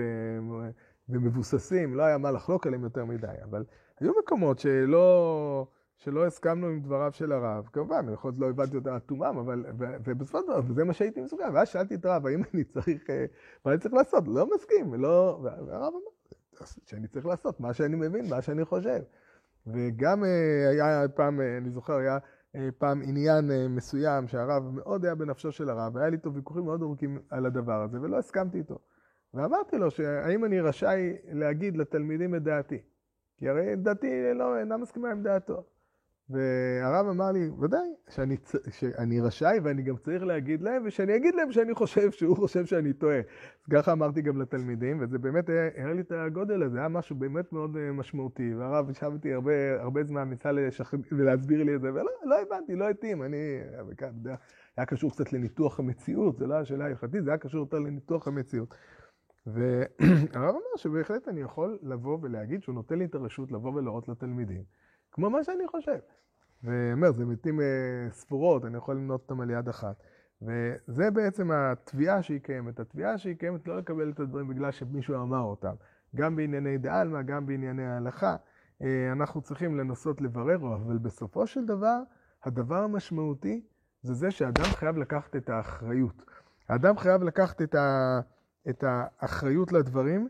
ומבוססים, 1.08 1.94
לא 1.94 2.02
היה 2.02 2.18
מה 2.18 2.30
לחלוק 2.30 2.66
עליהם 2.66 2.84
יותר 2.84 3.04
מדי, 3.04 3.26
אבל 3.44 3.64
היו 4.02 4.12
מקומות 4.18 4.58
שלא, 4.58 5.66
שלא 5.96 6.26
הסכמנו 6.26 6.66
עם 6.66 6.80
דבריו 6.80 7.12
של 7.12 7.32
הרב, 7.32 7.68
כמובן, 7.72 8.06
יכול 8.12 8.30
להיות 8.30 8.40
לא 8.40 8.48
הבנתי 8.50 8.76
אותה 8.76 8.94
עד 8.94 9.00
תומם, 9.00 9.36
אבל, 9.40 9.64
ובסופו 9.78 10.38
של 10.40 10.46
דבר, 10.46 10.60
וזה 10.68 10.84
מה 10.84 10.92
שהייתי 10.92 11.20
מסוגל, 11.20 11.44
ואז 11.54 11.68
שאלתי 11.68 11.94
את 11.94 12.04
הרב, 12.04 12.26
האם 12.26 12.42
אני 12.54 12.64
צריך, 12.64 13.10
אה, 13.10 13.24
מה 13.64 13.72
אני 13.72 13.80
צריך 13.80 13.94
לעשות? 13.94 14.24
לא 14.28 14.46
מסכים, 14.54 14.94
לא, 14.94 15.40
והרב 15.42 15.92
אמר, 15.92 16.66
שאני 16.86 17.08
צריך 17.08 17.26
לעשות 17.26 17.60
מה 17.60 17.74
שאני 17.74 17.96
מבין, 17.96 18.28
מה 18.30 18.42
שאני 18.42 18.64
חושב. 18.64 19.00
וגם 19.66 20.24
אה, 20.24 20.68
היה 20.70 21.08
פעם, 21.08 21.40
אה, 21.40 21.56
אני 21.56 21.70
זוכר, 21.70 21.96
היה 21.96 22.18
פעם 22.78 23.02
עניין 23.02 23.50
מסוים 23.68 24.28
שהרב 24.28 24.70
מאוד 24.70 25.04
היה 25.04 25.14
בנפשו 25.14 25.52
של 25.52 25.70
הרב, 25.70 25.96
והיה 25.96 26.08
לי 26.08 26.16
איתו 26.16 26.34
ויכוחים 26.34 26.64
מאוד 26.64 26.82
ארוכים 26.82 27.18
על 27.30 27.46
הדבר 27.46 27.82
הזה, 27.82 28.00
ולא 28.00 28.18
הסכמתי 28.18 28.58
איתו. 28.58 28.78
ואמרתי 29.34 29.78
לו 29.78 29.90
שהאם 29.90 30.44
אני 30.44 30.60
רשאי 30.60 31.16
להגיד 31.32 31.76
לתלמידים 31.76 32.34
את 32.34 32.42
דעתי. 32.42 32.78
כי 33.36 33.48
הרי 33.48 33.76
דעתי 33.76 34.34
לא, 34.34 34.58
אינה 34.58 34.76
מסכימה 34.76 35.10
עם 35.10 35.22
דעתו. 35.22 35.64
והרב 36.30 37.06
אמר 37.08 37.32
לי, 37.32 37.50
ודאי, 37.60 37.94
שאני, 38.08 38.36
שאני 38.70 39.20
רשאי 39.20 39.58
ואני 39.62 39.82
גם 39.82 39.96
צריך 39.96 40.22
להגיד 40.22 40.62
להם, 40.62 40.82
ושאני 40.86 41.16
אגיד 41.16 41.34
להם 41.34 41.52
שאני 41.52 41.74
חושב 41.74 42.10
שהוא 42.10 42.36
חושב 42.36 42.66
שאני 42.66 42.92
טועה. 42.92 43.18
אז 43.18 43.66
ככה 43.70 43.92
אמרתי 43.92 44.22
גם 44.22 44.42
לתלמידים, 44.42 44.98
וזה 45.00 45.18
באמת 45.18 45.50
הראה 45.78 45.92
לי 45.94 46.00
את 46.00 46.12
הגודל 46.12 46.62
הזה, 46.62 46.78
היה 46.78 46.88
משהו 46.88 47.16
באמת 47.16 47.52
מאוד 47.52 47.76
אה, 47.76 47.92
משמעותי, 47.92 48.54
והרב 48.54 48.90
ישב 48.90 49.10
איתי 49.12 49.32
הרבה, 49.32 49.82
הרבה 49.82 50.04
זמן, 50.04 50.30
ניסה 50.30 50.52
לשכ... 50.52 50.94
ולהסביר 51.12 51.64
לי 51.64 51.74
את 51.74 51.80
זה, 51.80 51.90
ולא 51.90 52.10
לא 52.24 52.36
הבנתי, 52.42 52.76
לא 52.76 52.88
התאים, 52.88 53.22
אני, 53.22 53.60
היה 54.76 54.86
קשור 54.86 55.10
קצת 55.10 55.32
לניתוח 55.32 55.80
המציאות, 55.80 56.38
זה 56.38 56.46
לא 56.46 56.54
השאלה 56.54 56.84
ההלכתית, 56.84 57.24
זה 57.24 57.30
היה 57.30 57.38
קשור 57.38 57.60
יותר 57.60 57.78
לניתוח 57.78 58.28
המציאות. 58.28 58.74
והרב 59.46 60.54
אמר 60.54 60.76
שבהחלט 60.76 61.28
אני 61.28 61.40
יכול 61.40 61.78
לבוא 61.82 62.18
ולהגיד 62.22 62.62
שהוא 62.62 62.74
נותן 62.74 62.98
לי 62.98 63.04
את 63.04 63.14
הרשות 63.14 63.52
לבוא 63.52 63.72
ולהראות 63.74 64.08
לתלמידים, 64.08 64.62
כמו 65.12 65.30
מה 65.30 65.44
שאני 65.44 65.68
חושב. 65.68 65.98
ואומר, 66.64 67.12
זה 67.12 67.24
מתים 67.24 67.60
אה, 67.60 67.66
ספורות, 68.10 68.64
אני 68.64 68.76
יכול 68.76 68.96
למנות 68.96 69.20
אותם 69.20 69.40
על 69.40 69.50
יד 69.50 69.68
אחת. 69.68 70.02
וזה 70.42 71.10
בעצם 71.10 71.50
התביעה 71.50 72.22
שהיא 72.22 72.40
קיימת. 72.40 72.80
התביעה 72.80 73.18
שהיא 73.18 73.36
קיימת 73.36 73.68
לא 73.68 73.78
לקבל 73.78 74.10
את 74.10 74.20
הדברים 74.20 74.48
בגלל 74.48 74.70
שמישהו 74.70 75.14
אמר 75.14 75.40
אותם. 75.40 75.74
גם 76.16 76.36
בענייני 76.36 76.78
דעלמא, 76.78 77.22
גם 77.22 77.46
בענייני 77.46 77.86
ההלכה, 77.86 78.36
אה, 78.82 79.12
אנחנו 79.12 79.40
צריכים 79.42 79.78
לנסות 79.78 80.20
לברר, 80.20 80.74
אבל 80.74 80.98
בסופו 80.98 81.46
של 81.46 81.66
דבר, 81.66 81.98
הדבר 82.44 82.82
המשמעותי 82.82 83.62
זה 84.02 84.14
זה 84.14 84.30
שאדם 84.30 84.64
חייב 84.64 84.96
לקחת 84.96 85.36
את 85.36 85.50
האחריות. 85.50 86.24
האדם 86.68 86.98
חייב 86.98 87.22
לקחת 87.22 87.62
את 87.62 87.74
ה... 87.74 88.20
את 88.68 88.84
האחריות 88.86 89.72
לדברים, 89.72 90.28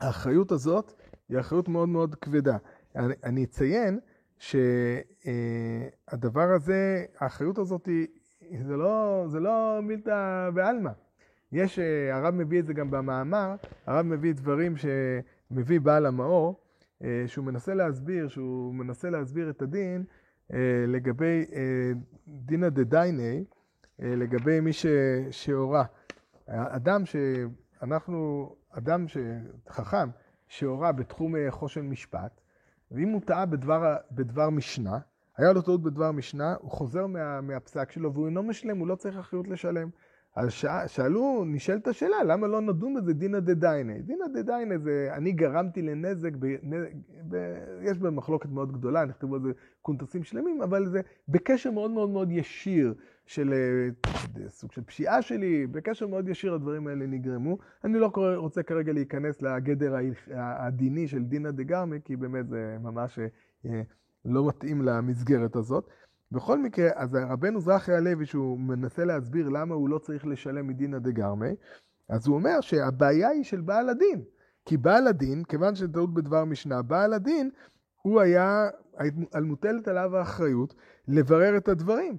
והאחריות 0.00 0.52
הזאת 0.52 0.92
היא 1.28 1.40
אחריות 1.40 1.68
מאוד 1.68 1.88
מאוד 1.88 2.14
כבדה. 2.14 2.56
אני, 2.96 3.14
אני 3.24 3.44
אציין 3.44 4.00
שהדבר 5.18 6.52
הזה, 6.54 7.04
האחריות 7.18 7.58
הזאת, 7.58 7.86
היא, 7.86 8.06
זה 8.66 8.76
לא, 8.76 9.24
זה 9.28 9.40
לא 9.40 9.80
מילתא 9.82 10.50
בעלמא. 10.54 10.90
יש, 11.52 11.78
הרב 12.12 12.34
מביא 12.34 12.60
את 12.60 12.66
זה 12.66 12.72
גם 12.72 12.90
במאמר, 12.90 13.54
הרב 13.86 14.06
מביא 14.06 14.34
דברים 14.34 14.74
שמביא 14.76 15.80
בעל 15.80 16.06
המאור, 16.06 16.60
שהוא 17.26 17.44
מנסה 17.44 17.74
להסביר, 17.74 18.28
שהוא 18.28 18.74
מנסה 18.74 19.10
להסביר 19.10 19.50
את 19.50 19.62
הדין 19.62 20.04
לגבי 20.86 21.44
דינא 22.28 22.68
דדייני, 22.68 23.44
לגבי 23.98 24.60
מי 24.60 24.70
שהורה. 25.30 25.84
אדם 26.48 27.02
שאנחנו, 27.06 28.48
אדם 28.70 29.04
חכם, 29.68 30.08
שהורה 30.48 30.92
בתחום 30.92 31.34
חושן 31.50 31.86
משפט, 31.86 32.40
ואם 32.90 33.08
הוא 33.08 33.20
טעה 33.20 33.46
בדבר, 33.46 33.96
בדבר 34.12 34.50
משנה, 34.50 34.98
היה 35.36 35.52
לו 35.52 35.62
טעות 35.62 35.82
בדבר 35.82 36.12
משנה, 36.12 36.54
הוא 36.60 36.70
חוזר 36.70 37.06
מה, 37.06 37.40
מהפסק 37.40 37.90
שלו 37.90 38.14
והוא 38.14 38.26
אינו 38.26 38.42
משלם, 38.42 38.78
הוא 38.78 38.88
לא 38.88 38.94
צריך 38.94 39.16
אחריות 39.16 39.48
לשלם. 39.48 39.88
אז 40.36 40.50
שאלו, 40.86 41.44
נשאלת 41.46 41.86
השאלה, 41.86 42.22
למה 42.24 42.46
לא 42.46 42.60
נדון 42.60 42.94
בזה 42.94 43.12
דינא 43.12 43.40
דדיינה? 43.40 43.98
דינא 43.98 44.26
דדיינה 44.34 44.78
זה, 44.78 45.08
אני 45.12 45.32
גרמתי 45.32 45.82
לנזק, 45.82 46.32
ב, 46.38 46.46
ב, 47.28 47.36
יש 47.82 47.98
בה 47.98 48.10
מחלוקת 48.10 48.48
מאוד 48.48 48.72
גדולה, 48.72 49.04
נכתבו 49.04 49.34
על 49.34 49.42
זה 49.42 49.52
קונטסים 49.82 50.24
שלמים, 50.24 50.62
אבל 50.62 50.88
זה 50.88 51.00
בקשר 51.28 51.70
מאוד 51.70 51.90
מאוד 51.90 52.10
מאוד 52.10 52.30
ישיר 52.30 52.94
של 53.26 53.52
אה, 53.52 53.88
סוג 54.48 54.72
של 54.72 54.82
פשיעה 54.82 55.22
שלי, 55.22 55.66
בקשר 55.66 56.06
מאוד 56.06 56.28
ישיר 56.28 56.54
הדברים 56.54 56.86
האלה 56.86 57.06
נגרמו. 57.06 57.58
אני 57.84 57.98
לא 57.98 58.12
רוצה 58.36 58.62
כרגע 58.62 58.92
להיכנס 58.92 59.42
לגדר 59.42 59.94
הדיני 60.36 61.08
של 61.08 61.24
דינא 61.24 61.50
דגרמי, 61.50 61.98
כי 62.04 62.16
באמת 62.16 62.48
זה 62.48 62.76
ממש 62.80 63.18
אה, 63.66 63.82
לא 64.24 64.48
מתאים 64.48 64.82
למסגרת 64.82 65.56
הזאת. 65.56 65.88
בכל 66.32 66.58
מקרה, 66.58 66.88
אז 66.94 67.14
רבנו 67.14 67.60
זרחי 67.60 67.92
הלוי, 67.92 68.26
שהוא 68.26 68.58
מנסה 68.58 69.04
להסביר 69.04 69.48
למה 69.48 69.74
הוא 69.74 69.88
לא 69.88 69.98
צריך 69.98 70.26
לשלם 70.26 70.66
מדינא 70.66 70.98
דגרמי, 70.98 71.54
אז 72.08 72.26
הוא 72.26 72.36
אומר 72.36 72.60
שהבעיה 72.60 73.28
היא 73.28 73.44
של 73.44 73.60
בעל 73.60 73.88
הדין. 73.88 74.22
כי 74.64 74.76
בעל 74.76 75.06
הדין, 75.06 75.44
כיוון 75.44 75.74
שזה 75.74 75.92
טעות 75.92 76.14
בדבר 76.14 76.44
משנה, 76.44 76.82
בעל 76.82 77.12
הדין, 77.12 77.50
הוא 78.02 78.20
היה, 78.20 78.68
מוטלת 79.42 79.88
עליו 79.88 80.16
האחריות 80.16 80.74
לברר 81.08 81.56
את 81.56 81.68
הדברים. 81.68 82.16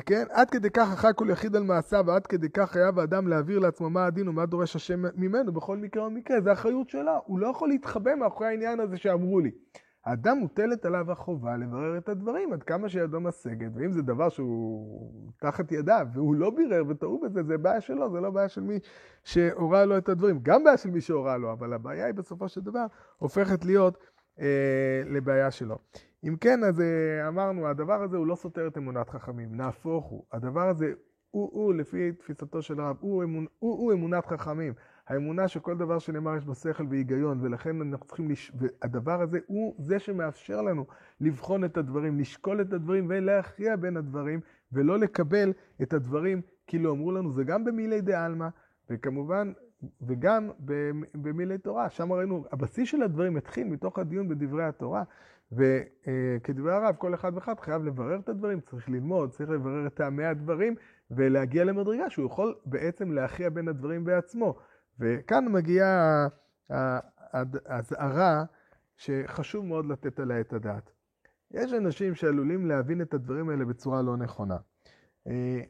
כן? 0.00 0.24
עד 0.30 0.50
כדי 0.50 0.70
כך 0.70 0.92
אחר 0.92 1.12
כל 1.12 1.30
יחיד 1.30 1.56
על 1.56 1.62
מעשיו, 1.62 2.04
ועד 2.06 2.26
כדי 2.26 2.48
כך 2.48 2.70
חייב 2.70 2.98
האדם 2.98 3.28
להעביר 3.28 3.58
לעצמו 3.58 3.90
מה 3.90 4.06
הדין 4.06 4.28
ומה 4.28 4.46
דורש 4.46 4.76
השם 4.76 5.02
ממנו 5.14 5.52
בכל 5.52 5.76
מקרה 5.76 6.06
ומקרה, 6.06 6.40
זה 6.40 6.52
אחריות 6.52 6.90
שלה. 6.90 7.18
הוא 7.24 7.38
לא 7.38 7.46
יכול 7.46 7.68
להתחבא 7.68 8.14
מאחורי 8.14 8.48
העניין 8.48 8.80
הזה 8.80 8.96
שאמרו 8.96 9.40
לי. 9.40 9.50
האדם 10.04 10.38
מוטלת 10.38 10.84
עליו 10.84 11.12
החובה 11.12 11.56
לברר 11.56 11.98
את 11.98 12.08
הדברים 12.08 12.52
עד 12.52 12.62
כמה 12.62 12.88
שידו 12.88 13.20
משגת, 13.20 13.70
ואם 13.74 13.92
זה 13.92 14.02
דבר 14.02 14.28
שהוא 14.28 15.32
תחת 15.40 15.72
ידיו, 15.72 16.06
והוא 16.14 16.34
לא 16.34 16.50
בירר 16.50 16.82
וטעו 16.88 17.20
בזה, 17.20 17.42
זה 17.42 17.58
בעיה 17.58 17.80
שלו, 17.80 18.10
זה 18.10 18.20
לא 18.20 18.30
בעיה 18.30 18.48
של 18.48 18.60
מי 18.60 18.78
שהורה 19.24 19.84
לו 19.84 19.98
את 19.98 20.08
הדברים. 20.08 20.38
גם 20.42 20.64
בעיה 20.64 20.76
של 20.76 20.90
מי 20.90 21.00
שהורה 21.00 21.36
לו, 21.36 21.52
אבל 21.52 21.72
הבעיה 21.72 22.06
היא 22.06 22.14
בסופו 22.14 22.48
של 22.48 22.60
דבר 22.60 22.86
הופכת 23.18 23.64
להיות 23.64 23.98
לבעיה 25.06 25.50
שלו. 25.50 25.78
אם 26.24 26.36
כן, 26.36 26.64
אז 26.64 26.80
אה, 26.80 27.28
אמרנו, 27.28 27.66
הדבר 27.66 28.02
הזה 28.02 28.16
הוא 28.16 28.26
לא 28.26 28.34
סותר 28.34 28.66
את 28.66 28.78
אמונת 28.78 29.10
חכמים, 29.10 29.56
נהפוך 29.56 30.04
הוא. 30.04 30.24
הדבר 30.32 30.68
הזה 30.68 30.92
הוא, 31.30 31.50
הוא 31.52 31.74
לפי 31.74 32.12
תפיסתו 32.12 32.62
של 32.62 32.80
הרב, 32.80 32.96
הוא, 33.00 33.24
אמונ, 33.24 33.46
הוא, 33.58 33.78
הוא 33.78 33.92
אמונת 33.92 34.26
חכמים. 34.26 34.72
האמונה 35.08 35.48
שכל 35.48 35.76
דבר 35.76 35.98
שנאמר 35.98 36.36
יש 36.36 36.44
בו 36.44 36.54
שכל 36.54 36.86
והיגיון, 36.90 37.38
ולכן 37.42 37.80
אנחנו 37.80 38.06
צריכים, 38.06 38.30
לש... 38.30 38.52
והדבר 38.54 39.22
הזה 39.22 39.38
הוא 39.46 39.74
זה 39.78 39.98
שמאפשר 39.98 40.62
לנו 40.62 40.86
לבחון 41.20 41.64
את 41.64 41.76
הדברים, 41.76 42.18
לשקול 42.18 42.60
את 42.60 42.72
הדברים 42.72 43.06
ולהכריע 43.08 43.76
בין 43.76 43.96
הדברים, 43.96 44.40
ולא 44.72 44.98
לקבל 44.98 45.52
את 45.82 45.92
הדברים 45.92 46.40
כאילו 46.66 46.92
אמרו 46.92 47.12
לנו, 47.12 47.32
זה 47.32 47.44
גם 47.44 47.64
במילי 47.64 48.00
דה 48.00 48.24
עלמא, 48.24 48.48
וכמובן, 48.90 49.52
וגם 50.06 50.50
במילי 51.14 51.58
תורה. 51.58 51.90
שם 51.90 52.12
ראינו, 52.12 52.44
הבסיס 52.52 52.88
של 52.88 53.02
הדברים 53.02 53.36
התחיל 53.36 53.66
מתוך 53.66 53.98
הדיון 53.98 54.28
בדברי 54.28 54.64
התורה, 54.64 55.02
וכדברי 55.52 56.72
הרב, 56.72 56.94
כל 56.98 57.14
אחד 57.14 57.32
ואחד 57.34 57.60
חייב 57.60 57.84
לברר 57.84 58.18
את 58.18 58.28
הדברים, 58.28 58.60
צריך 58.60 58.88
ללמוד, 58.88 59.30
צריך 59.30 59.50
לברר 59.50 59.86
את 59.86 59.94
טעמי 59.94 60.24
הדברים, 60.24 60.74
ולהגיע 61.10 61.64
למדרגה 61.64 62.10
שהוא 62.10 62.26
יכול 62.26 62.54
בעצם 62.66 63.12
להכריע 63.12 63.50
בין 63.50 63.68
הדברים 63.68 64.04
בעצמו. 64.04 64.54
וכאן 65.00 65.44
מגיעה 65.48 66.26
האזהרה 67.66 68.44
שחשוב 68.96 69.64
מאוד 69.64 69.86
לתת 69.86 70.20
עליה 70.20 70.40
את 70.40 70.52
הדעת. 70.52 70.90
יש 71.50 71.72
אנשים 71.72 72.14
שעלולים 72.14 72.66
להבין 72.66 73.02
את 73.02 73.14
הדברים 73.14 73.48
האלה 73.48 73.64
בצורה 73.64 74.02
לא 74.02 74.16
נכונה. 74.16 74.56
אה, 75.26 75.60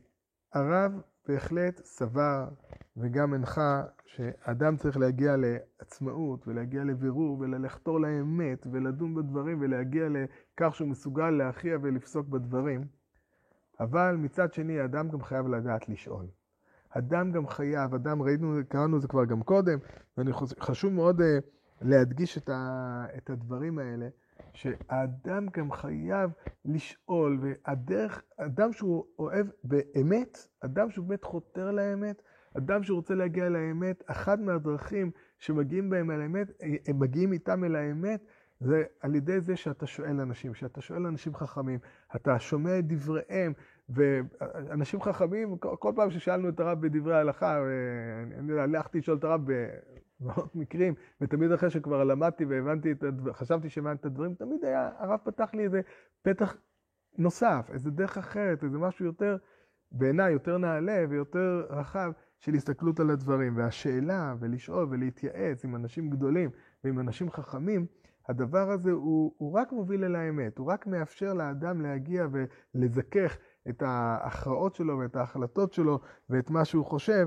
הרב 0.52 1.00
בהחלט 1.28 1.80
סבר 1.84 2.48
וגם 2.96 3.34
הנחה 3.34 3.82
שאדם 4.06 4.76
צריך 4.76 4.96
להגיע 4.96 5.36
לעצמאות 5.36 6.48
ולהגיע 6.48 6.84
לבירור 6.84 7.38
ולחתור 7.40 8.00
לאמת 8.00 8.66
ולדון 8.72 9.14
בדברים 9.14 9.60
ולהגיע 9.60 10.08
לכך 10.08 10.74
שהוא 10.74 10.88
מסוגל 10.88 11.30
להכריע 11.30 11.78
ולפסוק 11.82 12.28
בדברים. 12.28 12.86
אבל 13.80 14.16
מצד 14.18 14.52
שני, 14.52 14.80
האדם 14.80 15.08
גם 15.08 15.22
חייב 15.22 15.46
לדעת 15.46 15.88
לשאול. 15.88 16.26
אדם 16.90 17.32
גם 17.32 17.46
חייב, 17.48 17.94
אדם, 17.94 18.22
ראינו, 18.22 18.54
קראנו 18.68 18.96
את 18.96 19.02
זה 19.02 19.08
כבר 19.08 19.24
גם 19.24 19.42
קודם, 19.42 19.78
ואני 20.18 20.32
חשוב 20.60 20.92
מאוד 20.92 21.20
uh, 21.20 21.24
להדגיש 21.82 22.38
את, 22.38 22.48
ה, 22.48 23.04
את 23.16 23.30
הדברים 23.30 23.78
האלה, 23.78 24.08
שהאדם 24.54 25.46
גם 25.56 25.72
חייב 25.72 26.30
לשאול, 26.64 27.38
והדרך, 27.42 28.22
אדם 28.36 28.72
שהוא 28.72 29.04
אוהב 29.18 29.46
באמת, 29.64 30.38
אדם 30.60 30.90
שהוא 30.90 31.06
באמת 31.06 31.24
חותר 31.24 31.70
לאמת, 31.70 32.22
אדם 32.56 32.82
שרוצה 32.82 33.14
להגיע 33.14 33.48
לאמת, 33.48 34.02
אחת 34.06 34.38
מהדרכים 34.38 35.10
שמגיעים 35.38 35.90
בהם 35.90 36.10
אל 36.10 36.20
האמת, 36.20 36.48
הם 36.88 36.98
מגיעים 36.98 37.32
איתם 37.32 37.64
אל 37.64 37.76
האמת, 37.76 38.24
זה 38.60 38.84
על 39.00 39.14
ידי 39.14 39.40
זה 39.40 39.56
שאתה 39.56 39.86
שואל 39.86 40.20
אנשים, 40.20 40.54
שאתה 40.54 40.80
שואל 40.80 41.06
אנשים 41.06 41.34
חכמים, 41.34 41.78
אתה 42.16 42.38
שומע 42.38 42.78
את 42.78 42.86
דבריהם, 42.86 43.52
ואנשים 43.88 45.02
חכמים, 45.02 45.58
כל 45.58 45.92
פעם 45.96 46.10
ששאלנו 46.10 46.48
את 46.48 46.60
הרב 46.60 46.80
בדברי 46.80 47.14
ההלכה, 47.14 47.58
אני 48.38 48.60
הלכתי 48.60 48.98
לשאול 48.98 49.16
את 49.16 49.24
הרב 49.24 49.40
במאות 50.20 50.56
מקרים, 50.56 50.94
ותמיד 51.20 51.52
אחרי 51.52 51.70
שכבר 51.70 52.04
למדתי 52.04 52.44
והבנתי 52.44 52.92
את 52.92 53.02
הדברים, 53.02 53.34
חשבתי 53.34 53.68
שהבנתי 53.68 54.00
את 54.00 54.06
הדברים, 54.06 54.34
תמיד 54.34 54.64
היה, 54.64 54.90
הרב 54.98 55.20
פתח 55.24 55.54
לי 55.54 55.64
איזה 55.64 55.80
פתח 56.22 56.56
נוסף, 57.18 57.70
איזה 57.72 57.90
דרך 57.90 58.18
אחרת, 58.18 58.64
איזה 58.64 58.78
משהו 58.78 59.06
יותר, 59.06 59.36
בעיניי, 59.92 60.32
יותר 60.32 60.58
נעלה 60.58 61.04
ויותר 61.08 61.66
רחב 61.70 62.12
של 62.38 62.54
הסתכלות 62.54 63.00
על 63.00 63.10
הדברים. 63.10 63.56
והשאלה, 63.56 64.34
ולשאול 64.40 64.86
ולהתייעץ 64.90 65.64
עם 65.64 65.76
אנשים 65.76 66.10
גדולים 66.10 66.50
ועם 66.84 67.00
אנשים 67.00 67.30
חכמים, 67.30 67.86
הדבר 68.28 68.70
הזה 68.70 68.90
הוא, 68.90 69.34
הוא 69.38 69.52
רק 69.52 69.72
מוביל 69.72 70.04
אל 70.04 70.16
האמת, 70.16 70.58
הוא 70.58 70.66
רק 70.66 70.86
מאפשר 70.86 71.34
לאדם 71.34 71.80
להגיע 71.80 72.26
ולזכך 72.74 73.38
את 73.68 73.82
ההכרעות 73.82 74.74
שלו 74.74 74.98
ואת 74.98 75.16
ההחלטות 75.16 75.72
שלו 75.72 76.00
ואת 76.30 76.50
מה 76.50 76.64
שהוא 76.64 76.86
חושב, 76.86 77.26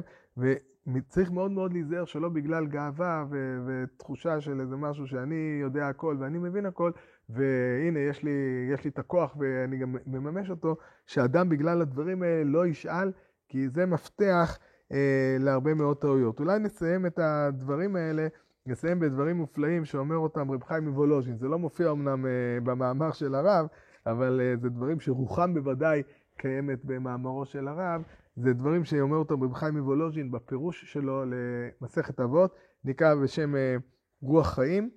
וצריך 0.93 1.31
מאוד 1.31 1.51
מאוד 1.51 1.73
להיזהר 1.73 2.05
שלא 2.05 2.29
בגלל 2.29 2.67
גאווה 2.67 3.25
ו- 3.29 3.59
ותחושה 3.67 4.41
של 4.41 4.61
איזה 4.61 4.75
משהו 4.75 5.07
שאני 5.07 5.59
יודע 5.61 5.87
הכל 5.87 6.17
ואני 6.19 6.37
מבין 6.37 6.65
הכל, 6.65 6.91
והנה 7.29 7.99
יש 7.99 8.23
לי, 8.23 8.31
יש 8.73 8.83
לי 8.83 8.89
את 8.89 8.99
הכוח 8.99 9.35
ואני 9.39 9.77
גם 9.77 9.95
מממש 10.07 10.49
אותו, 10.49 10.75
שאדם 11.05 11.49
בגלל 11.49 11.81
הדברים 11.81 12.23
האלה 12.23 12.43
לא 12.43 12.67
ישאל, 12.67 13.11
כי 13.49 13.69
זה 13.69 13.85
מפתח 13.85 14.57
אה, 14.91 15.37
להרבה 15.39 15.73
מאוד 15.73 15.97
טעויות. 15.97 16.39
אולי 16.39 16.59
נסיים 16.59 17.05
את 17.05 17.19
הדברים 17.19 17.95
האלה. 17.95 18.27
נסיים 18.65 18.99
בדברים 18.99 19.37
מופלאים 19.37 19.85
שאומר 19.85 20.15
אותם 20.15 20.51
רב 20.51 20.63
חיים 20.63 20.87
מוולוז'ין. 20.87 21.37
זה 21.37 21.47
לא 21.47 21.59
מופיע 21.59 21.91
אמנם 21.91 22.25
אה, 22.25 22.31
במאמר 22.63 23.11
של 23.11 23.35
הרב, 23.35 23.67
אבל 24.05 24.41
אה, 24.43 24.57
זה 24.57 24.69
דברים 24.69 24.99
שרוחם 24.99 25.53
בוודאי 25.53 26.03
קיימת 26.37 26.85
במאמרו 26.85 27.45
של 27.45 27.67
הרב. 27.67 28.03
זה 28.37 28.53
דברים 28.53 28.83
שאומר 28.83 29.17
אותם 29.17 29.43
רב 29.43 29.53
חיים 29.53 29.77
מוולוז'ין 29.77 30.31
בפירוש 30.31 30.91
שלו 30.91 31.23
למסכת 31.25 32.19
אבות, 32.19 32.55
נקרא 32.83 33.15
בשם 33.15 33.55
אה, 33.55 33.75
רוח 34.21 34.55
חיים. 34.55 34.89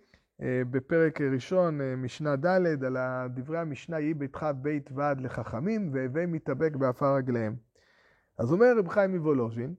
בפרק 0.42 1.20
ראשון, 1.20 1.80
משנה 1.96 2.36
ד', 2.36 2.84
על 2.84 2.96
דברי 3.34 3.58
המשנה, 3.58 4.00
יהי 4.00 4.14
ביתך 4.14 4.46
בית 4.62 4.90
ועד 4.94 5.20
לחכמים, 5.20 5.90
והווי 5.92 6.26
מתאבק 6.26 6.76
באפר 6.76 7.14
רגליהם. 7.14 7.56
אז 8.38 8.52
אומר 8.52 8.78
רב 8.78 8.88
חיים 8.88 9.16
מוולוז'ין, 9.16 9.74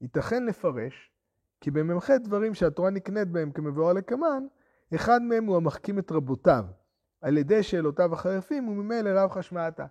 ייתכן 0.00 0.46
לפרש 0.46 1.10
כי 1.60 1.70
במ"ח 1.70 2.10
דברים 2.10 2.54
שהתורה 2.54 2.90
נקנית 2.90 3.28
בהם 3.28 3.50
כמבואר 3.50 3.92
לקמן, 3.92 4.46
אחד 4.94 5.22
מהם 5.22 5.44
הוא 5.44 5.56
המחכים 5.56 5.98
את 5.98 6.12
רבותיו, 6.12 6.64
על 7.20 7.38
ידי 7.38 7.62
שאלותיו 7.62 8.12
החריפים, 8.12 8.68
וממילא 8.68 9.10
רווחא 9.10 9.30
שמעתתא. 9.30 9.86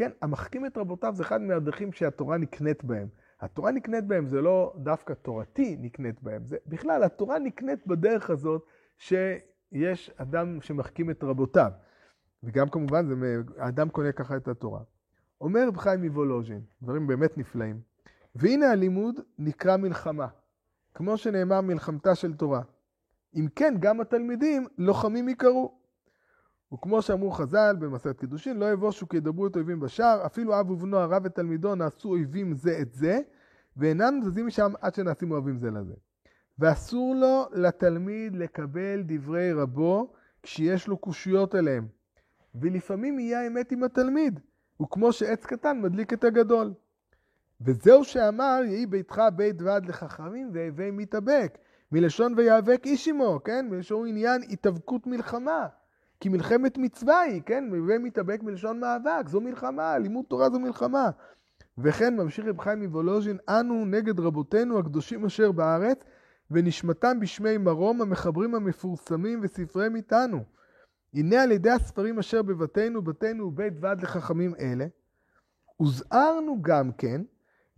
כן, 0.00 0.10
המחכים 0.22 0.66
את 0.66 0.78
רבותיו 0.78 1.14
זה 1.14 1.22
אחד 1.22 1.40
מהדרכים 1.40 1.92
שהתורה 1.92 2.36
נקנית 2.36 2.84
בהם. 2.84 3.08
התורה 3.40 3.70
נקנית 3.70 4.06
בהם 4.06 4.26
זה 4.26 4.40
לא 4.40 4.72
דווקא 4.76 5.12
תורתי 5.12 5.76
נקנית 5.80 6.22
בהם, 6.22 6.44
זה 6.44 6.56
בכלל 6.66 7.02
התורה 7.02 7.38
נקנית 7.38 7.86
בדרך 7.86 8.30
הזאת 8.30 8.66
שיש 8.98 10.10
אדם 10.16 10.60
שמחכים 10.60 11.10
את 11.10 11.24
רבותיו. 11.24 11.70
וגם 12.42 12.68
כמובן, 12.68 13.06
זה, 13.06 13.14
האדם 13.58 13.88
קונה 13.88 14.12
ככה 14.12 14.36
את 14.36 14.48
התורה. 14.48 14.80
אומר 15.40 15.68
רב 15.68 15.76
חיים 15.76 16.00
מוולוז'ין, 16.00 16.60
דברים 16.82 17.06
באמת 17.06 17.38
נפלאים, 17.38 17.80
והנה 18.34 18.70
הלימוד 18.70 19.20
נקרא 19.38 19.76
מלחמה. 19.76 20.26
כמו 20.94 21.16
שנאמר 21.16 21.60
מלחמתה 21.60 22.14
של 22.14 22.34
תורה. 22.34 22.62
אם 23.34 23.46
כן, 23.56 23.74
גם 23.80 24.00
התלמידים 24.00 24.66
לוחמים 24.78 25.28
יקראו. 25.28 25.79
וכמו 26.72 27.02
שאמרו 27.02 27.30
חז"ל 27.30 27.76
במסעת 27.78 28.18
קידושין, 28.18 28.58
לא 28.58 28.72
יבושו 28.72 29.08
כי 29.08 29.16
ידברו 29.16 29.46
את 29.46 29.56
אויבים 29.56 29.80
בשער, 29.80 30.26
אפילו 30.26 30.60
אב 30.60 30.70
ובנו 30.70 30.96
הרב 30.96 31.22
ותלמידו 31.24 31.74
נעשו 31.74 32.08
אויבים 32.08 32.54
זה 32.54 32.78
את 32.82 32.92
זה, 32.92 33.20
ואינם 33.76 34.20
זזים 34.22 34.46
משם 34.46 34.72
עד 34.80 34.94
שנעשים 34.94 35.30
אוהבים 35.30 35.58
זה 35.58 35.70
לזה. 35.70 35.94
ואסור 36.58 37.14
לו 37.14 37.46
לתלמיד 37.52 38.36
לקבל 38.36 39.02
דברי 39.06 39.52
רבו 39.52 40.12
כשיש 40.42 40.88
לו 40.88 40.96
קושיות 40.96 41.54
אליהם. 41.54 41.86
ולפעמים 42.54 43.18
יהיה 43.18 43.40
האמת 43.40 43.72
עם 43.72 43.82
התלמיד, 43.82 44.40
וכמו 44.82 45.12
שעץ 45.12 45.46
קטן 45.46 45.80
מדליק 45.80 46.12
את 46.12 46.24
הגדול. 46.24 46.72
וזהו 47.60 48.04
שאמר, 48.04 48.60
יהי 48.64 48.86
ביתך 48.86 49.22
בית 49.36 49.62
ועד 49.62 49.86
לחכמים 49.86 50.50
והווי 50.52 50.90
מתאבק. 50.90 51.58
מלשון 51.92 52.34
ויאבק 52.36 52.82
איש 52.84 53.08
עמו, 53.08 53.40
כן? 53.44 53.68
מלשון 53.70 54.08
עניין 54.08 54.42
התאבקות 54.50 55.06
מלחמה. 55.06 55.66
כי 56.20 56.28
מלחמת 56.28 56.78
מצווה 56.78 57.20
היא, 57.20 57.42
כן? 57.46 57.64
והווי 57.72 57.98
מתאבק 57.98 58.42
מלשון 58.42 58.80
מאבק, 58.80 59.28
זו 59.28 59.40
מלחמה, 59.40 59.98
לימוד 59.98 60.24
תורה 60.28 60.50
זו 60.50 60.60
מלחמה. 60.60 61.10
וכן 61.78 62.16
ממשיך 62.16 62.46
רב 62.46 62.60
חיים 62.60 62.82
מוולוז'ין, 62.82 63.38
אנו 63.48 63.84
נגד 63.84 64.20
רבותינו 64.20 64.78
הקדושים 64.78 65.24
אשר 65.24 65.52
בארץ, 65.52 65.98
ונשמתם 66.50 67.20
בשמי 67.20 67.58
מרום 67.58 68.02
המחברים 68.02 68.54
המפורסמים 68.54 69.40
וספריהם 69.42 69.96
איתנו. 69.96 70.44
הנה 71.14 71.42
על 71.42 71.52
ידי 71.52 71.70
הספרים 71.70 72.18
אשר 72.18 72.42
בבתינו, 72.42 73.02
בתינו 73.02 73.44
ובית 73.44 73.74
ועד 73.80 74.02
לחכמים 74.02 74.54
אלה, 74.60 74.86
הוזהרנו 75.76 76.62
גם 76.62 76.92
כן, 76.92 77.22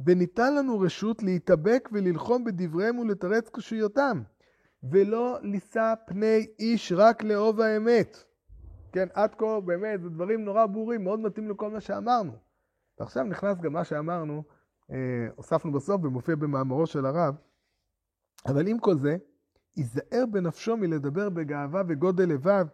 וניתן 0.07 0.55
לנו 0.55 0.81
רשות 0.81 1.23
להתאבק 1.23 1.89
וללחום 1.93 2.45
בדבריהם 2.45 2.99
ולתרץ 2.99 3.49
קושיותם, 3.49 4.23
ולא 4.91 5.39
לישא 5.43 5.95
פני 6.07 6.47
איש 6.59 6.93
רק 6.97 7.23
לאהוב 7.23 7.61
האמת. 7.61 8.25
כן, 8.93 9.09
עד 9.15 9.35
כה 9.35 9.61
באמת 9.61 10.03
זה 10.03 10.09
דברים 10.09 10.45
נורא 10.45 10.67
ברורים, 10.67 11.05
מאוד 11.05 11.21
מתאים 11.21 11.51
לכל 11.51 11.71
מה 11.71 11.81
שאמרנו. 11.81 12.33
ועכשיו 13.01 13.25
נכנס 13.25 13.59
גם 13.59 13.73
מה 13.73 13.85
שאמרנו, 13.85 14.43
אה, 14.91 14.97
הוספנו 15.37 15.73
בסוף 15.73 16.05
ומופיע 16.05 16.37
במאמרו 16.37 16.87
של 16.87 17.07
הרב, 17.07 17.35
אבל 18.47 18.67
עם 18.67 18.79
כל 18.79 18.99
זה, 18.99 19.17
ייזהר 19.77 20.25
בנפשו 20.31 20.77
מלדבר 20.77 21.29
בגאווה 21.29 21.83
וגודל 21.89 22.29
לבב, 22.29 22.67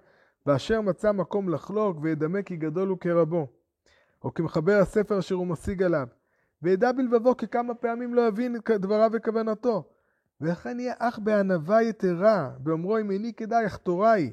ואשר 0.47 0.81
מצא 0.81 1.13
מקום 1.13 1.49
לחלוק, 1.49 1.97
וידמה 2.03 2.43
כי 2.43 2.57
גדול 2.57 2.89
הוא 2.89 2.99
כרבו. 2.99 3.47
או 4.25 4.35
כמחבר 4.35 4.79
הספר 4.83 5.19
אשר 5.19 5.35
הוא 5.35 5.47
משיג 5.47 5.83
עליו. 5.83 6.07
וידע 6.63 6.93
בלבבו 6.93 7.37
כי 7.37 7.49
כמה 7.49 7.75
פעמים 7.75 8.15
לא 8.15 8.29
יבין 8.29 8.57
את 8.57 8.71
דבריו 8.71 9.11
וכוונתו. 9.13 9.89
וכן 10.41 10.81
יהיה 10.81 10.95
אך 10.99 11.19
בענווה 11.19 11.83
יתרה, 11.83 12.51
באומרו 12.59 12.99
אם 12.99 13.11
איני 13.11 13.33
כדאי 13.35 13.67
אחתוראי. 13.67 14.33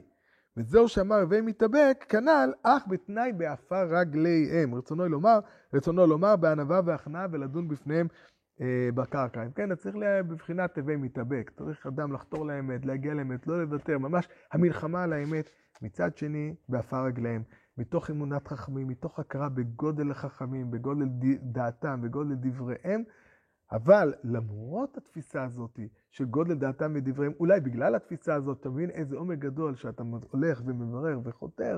וזהו 0.57 0.87
שאמר 0.87 1.15
הווי 1.15 1.41
מתאבק, 1.41 2.05
כנ"ל, 2.09 2.53
אך 2.63 2.83
בתנאי 2.87 3.33
בעפר 3.33 3.95
רגליהם. 3.97 4.75
רצונו 4.75 5.07
לומר, 5.07 5.39
רצונו 5.73 6.07
לומר 6.07 6.35
בענווה 6.35 6.81
והכנעה 6.85 7.27
ולדון 7.31 7.67
בפניהם 7.67 8.07
אה, 8.61 8.89
בקרקע. 8.95 9.43
אם 9.43 9.51
כן, 9.51 9.75
צריך 9.75 9.95
בבחינת 10.27 10.77
הווי 10.77 10.95
מתאבק. 10.95 11.51
צריך 11.57 11.87
אדם 11.87 12.13
לחתור 12.13 12.45
לאמת, 12.45 12.85
להגיע 12.85 13.13
לאמת, 13.13 13.47
לא 13.47 13.61
לוותר, 13.61 13.97
ממש 13.97 14.27
המלחמה 14.51 15.03
על 15.03 15.13
האמת. 15.13 15.49
מצד 15.81 16.17
שני, 16.17 16.55
בעפר 16.69 17.05
רגליהם. 17.05 17.43
מתוך 17.77 18.11
אמונת 18.11 18.47
חכמים, 18.47 18.87
מתוך 18.87 19.19
הכרה 19.19 19.49
בגודל 19.49 20.11
החכמים, 20.11 20.71
בגודל 20.71 21.05
דעתם, 21.41 22.01
בגודל 22.01 22.35
דבריהם, 22.35 23.03
אבל 23.75 24.13
למרות 24.23 24.97
התפיסה 24.97 25.43
הזאת 25.43 25.79
של 26.11 26.25
גודל 26.25 26.53
דעתם 26.53 26.91
ודבריהם, 26.95 27.33
אולי 27.39 27.59
בגלל 27.59 27.95
התפיסה 27.95 28.35
הזאת, 28.35 28.61
תבין 28.61 28.89
איזה 28.89 29.17
עומק 29.17 29.39
גדול 29.39 29.75
שאתה 29.75 30.03
הולך 30.31 30.61
ומברר 30.65 31.19
וחותר, 31.23 31.77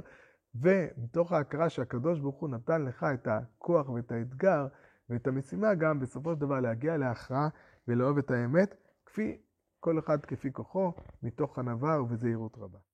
ומתוך 0.55 1.31
ההכרה 1.31 1.69
שהקדוש 1.69 2.19
ברוך 2.19 2.39
הוא 2.39 2.49
נתן 2.49 2.81
לך 2.81 3.05
את 3.13 3.27
הכוח 3.27 3.89
ואת 3.89 4.11
האתגר 4.11 4.67
ואת 5.09 5.27
המשימה 5.27 5.75
גם 5.75 5.99
בסופו 5.99 6.33
של 6.33 6.39
דבר 6.39 6.59
להגיע 6.59 6.97
להכרעה 6.97 7.49
ולאהוב 7.87 8.17
את 8.17 8.31
האמת, 8.31 8.75
כפי 9.05 9.37
כל 9.79 9.99
אחד 9.99 10.25
כפי 10.25 10.53
כוחו, 10.53 10.91
מתוך 11.23 11.59
ענווה 11.59 12.01
ובזהירות 12.01 12.57
רבה. 12.57 12.86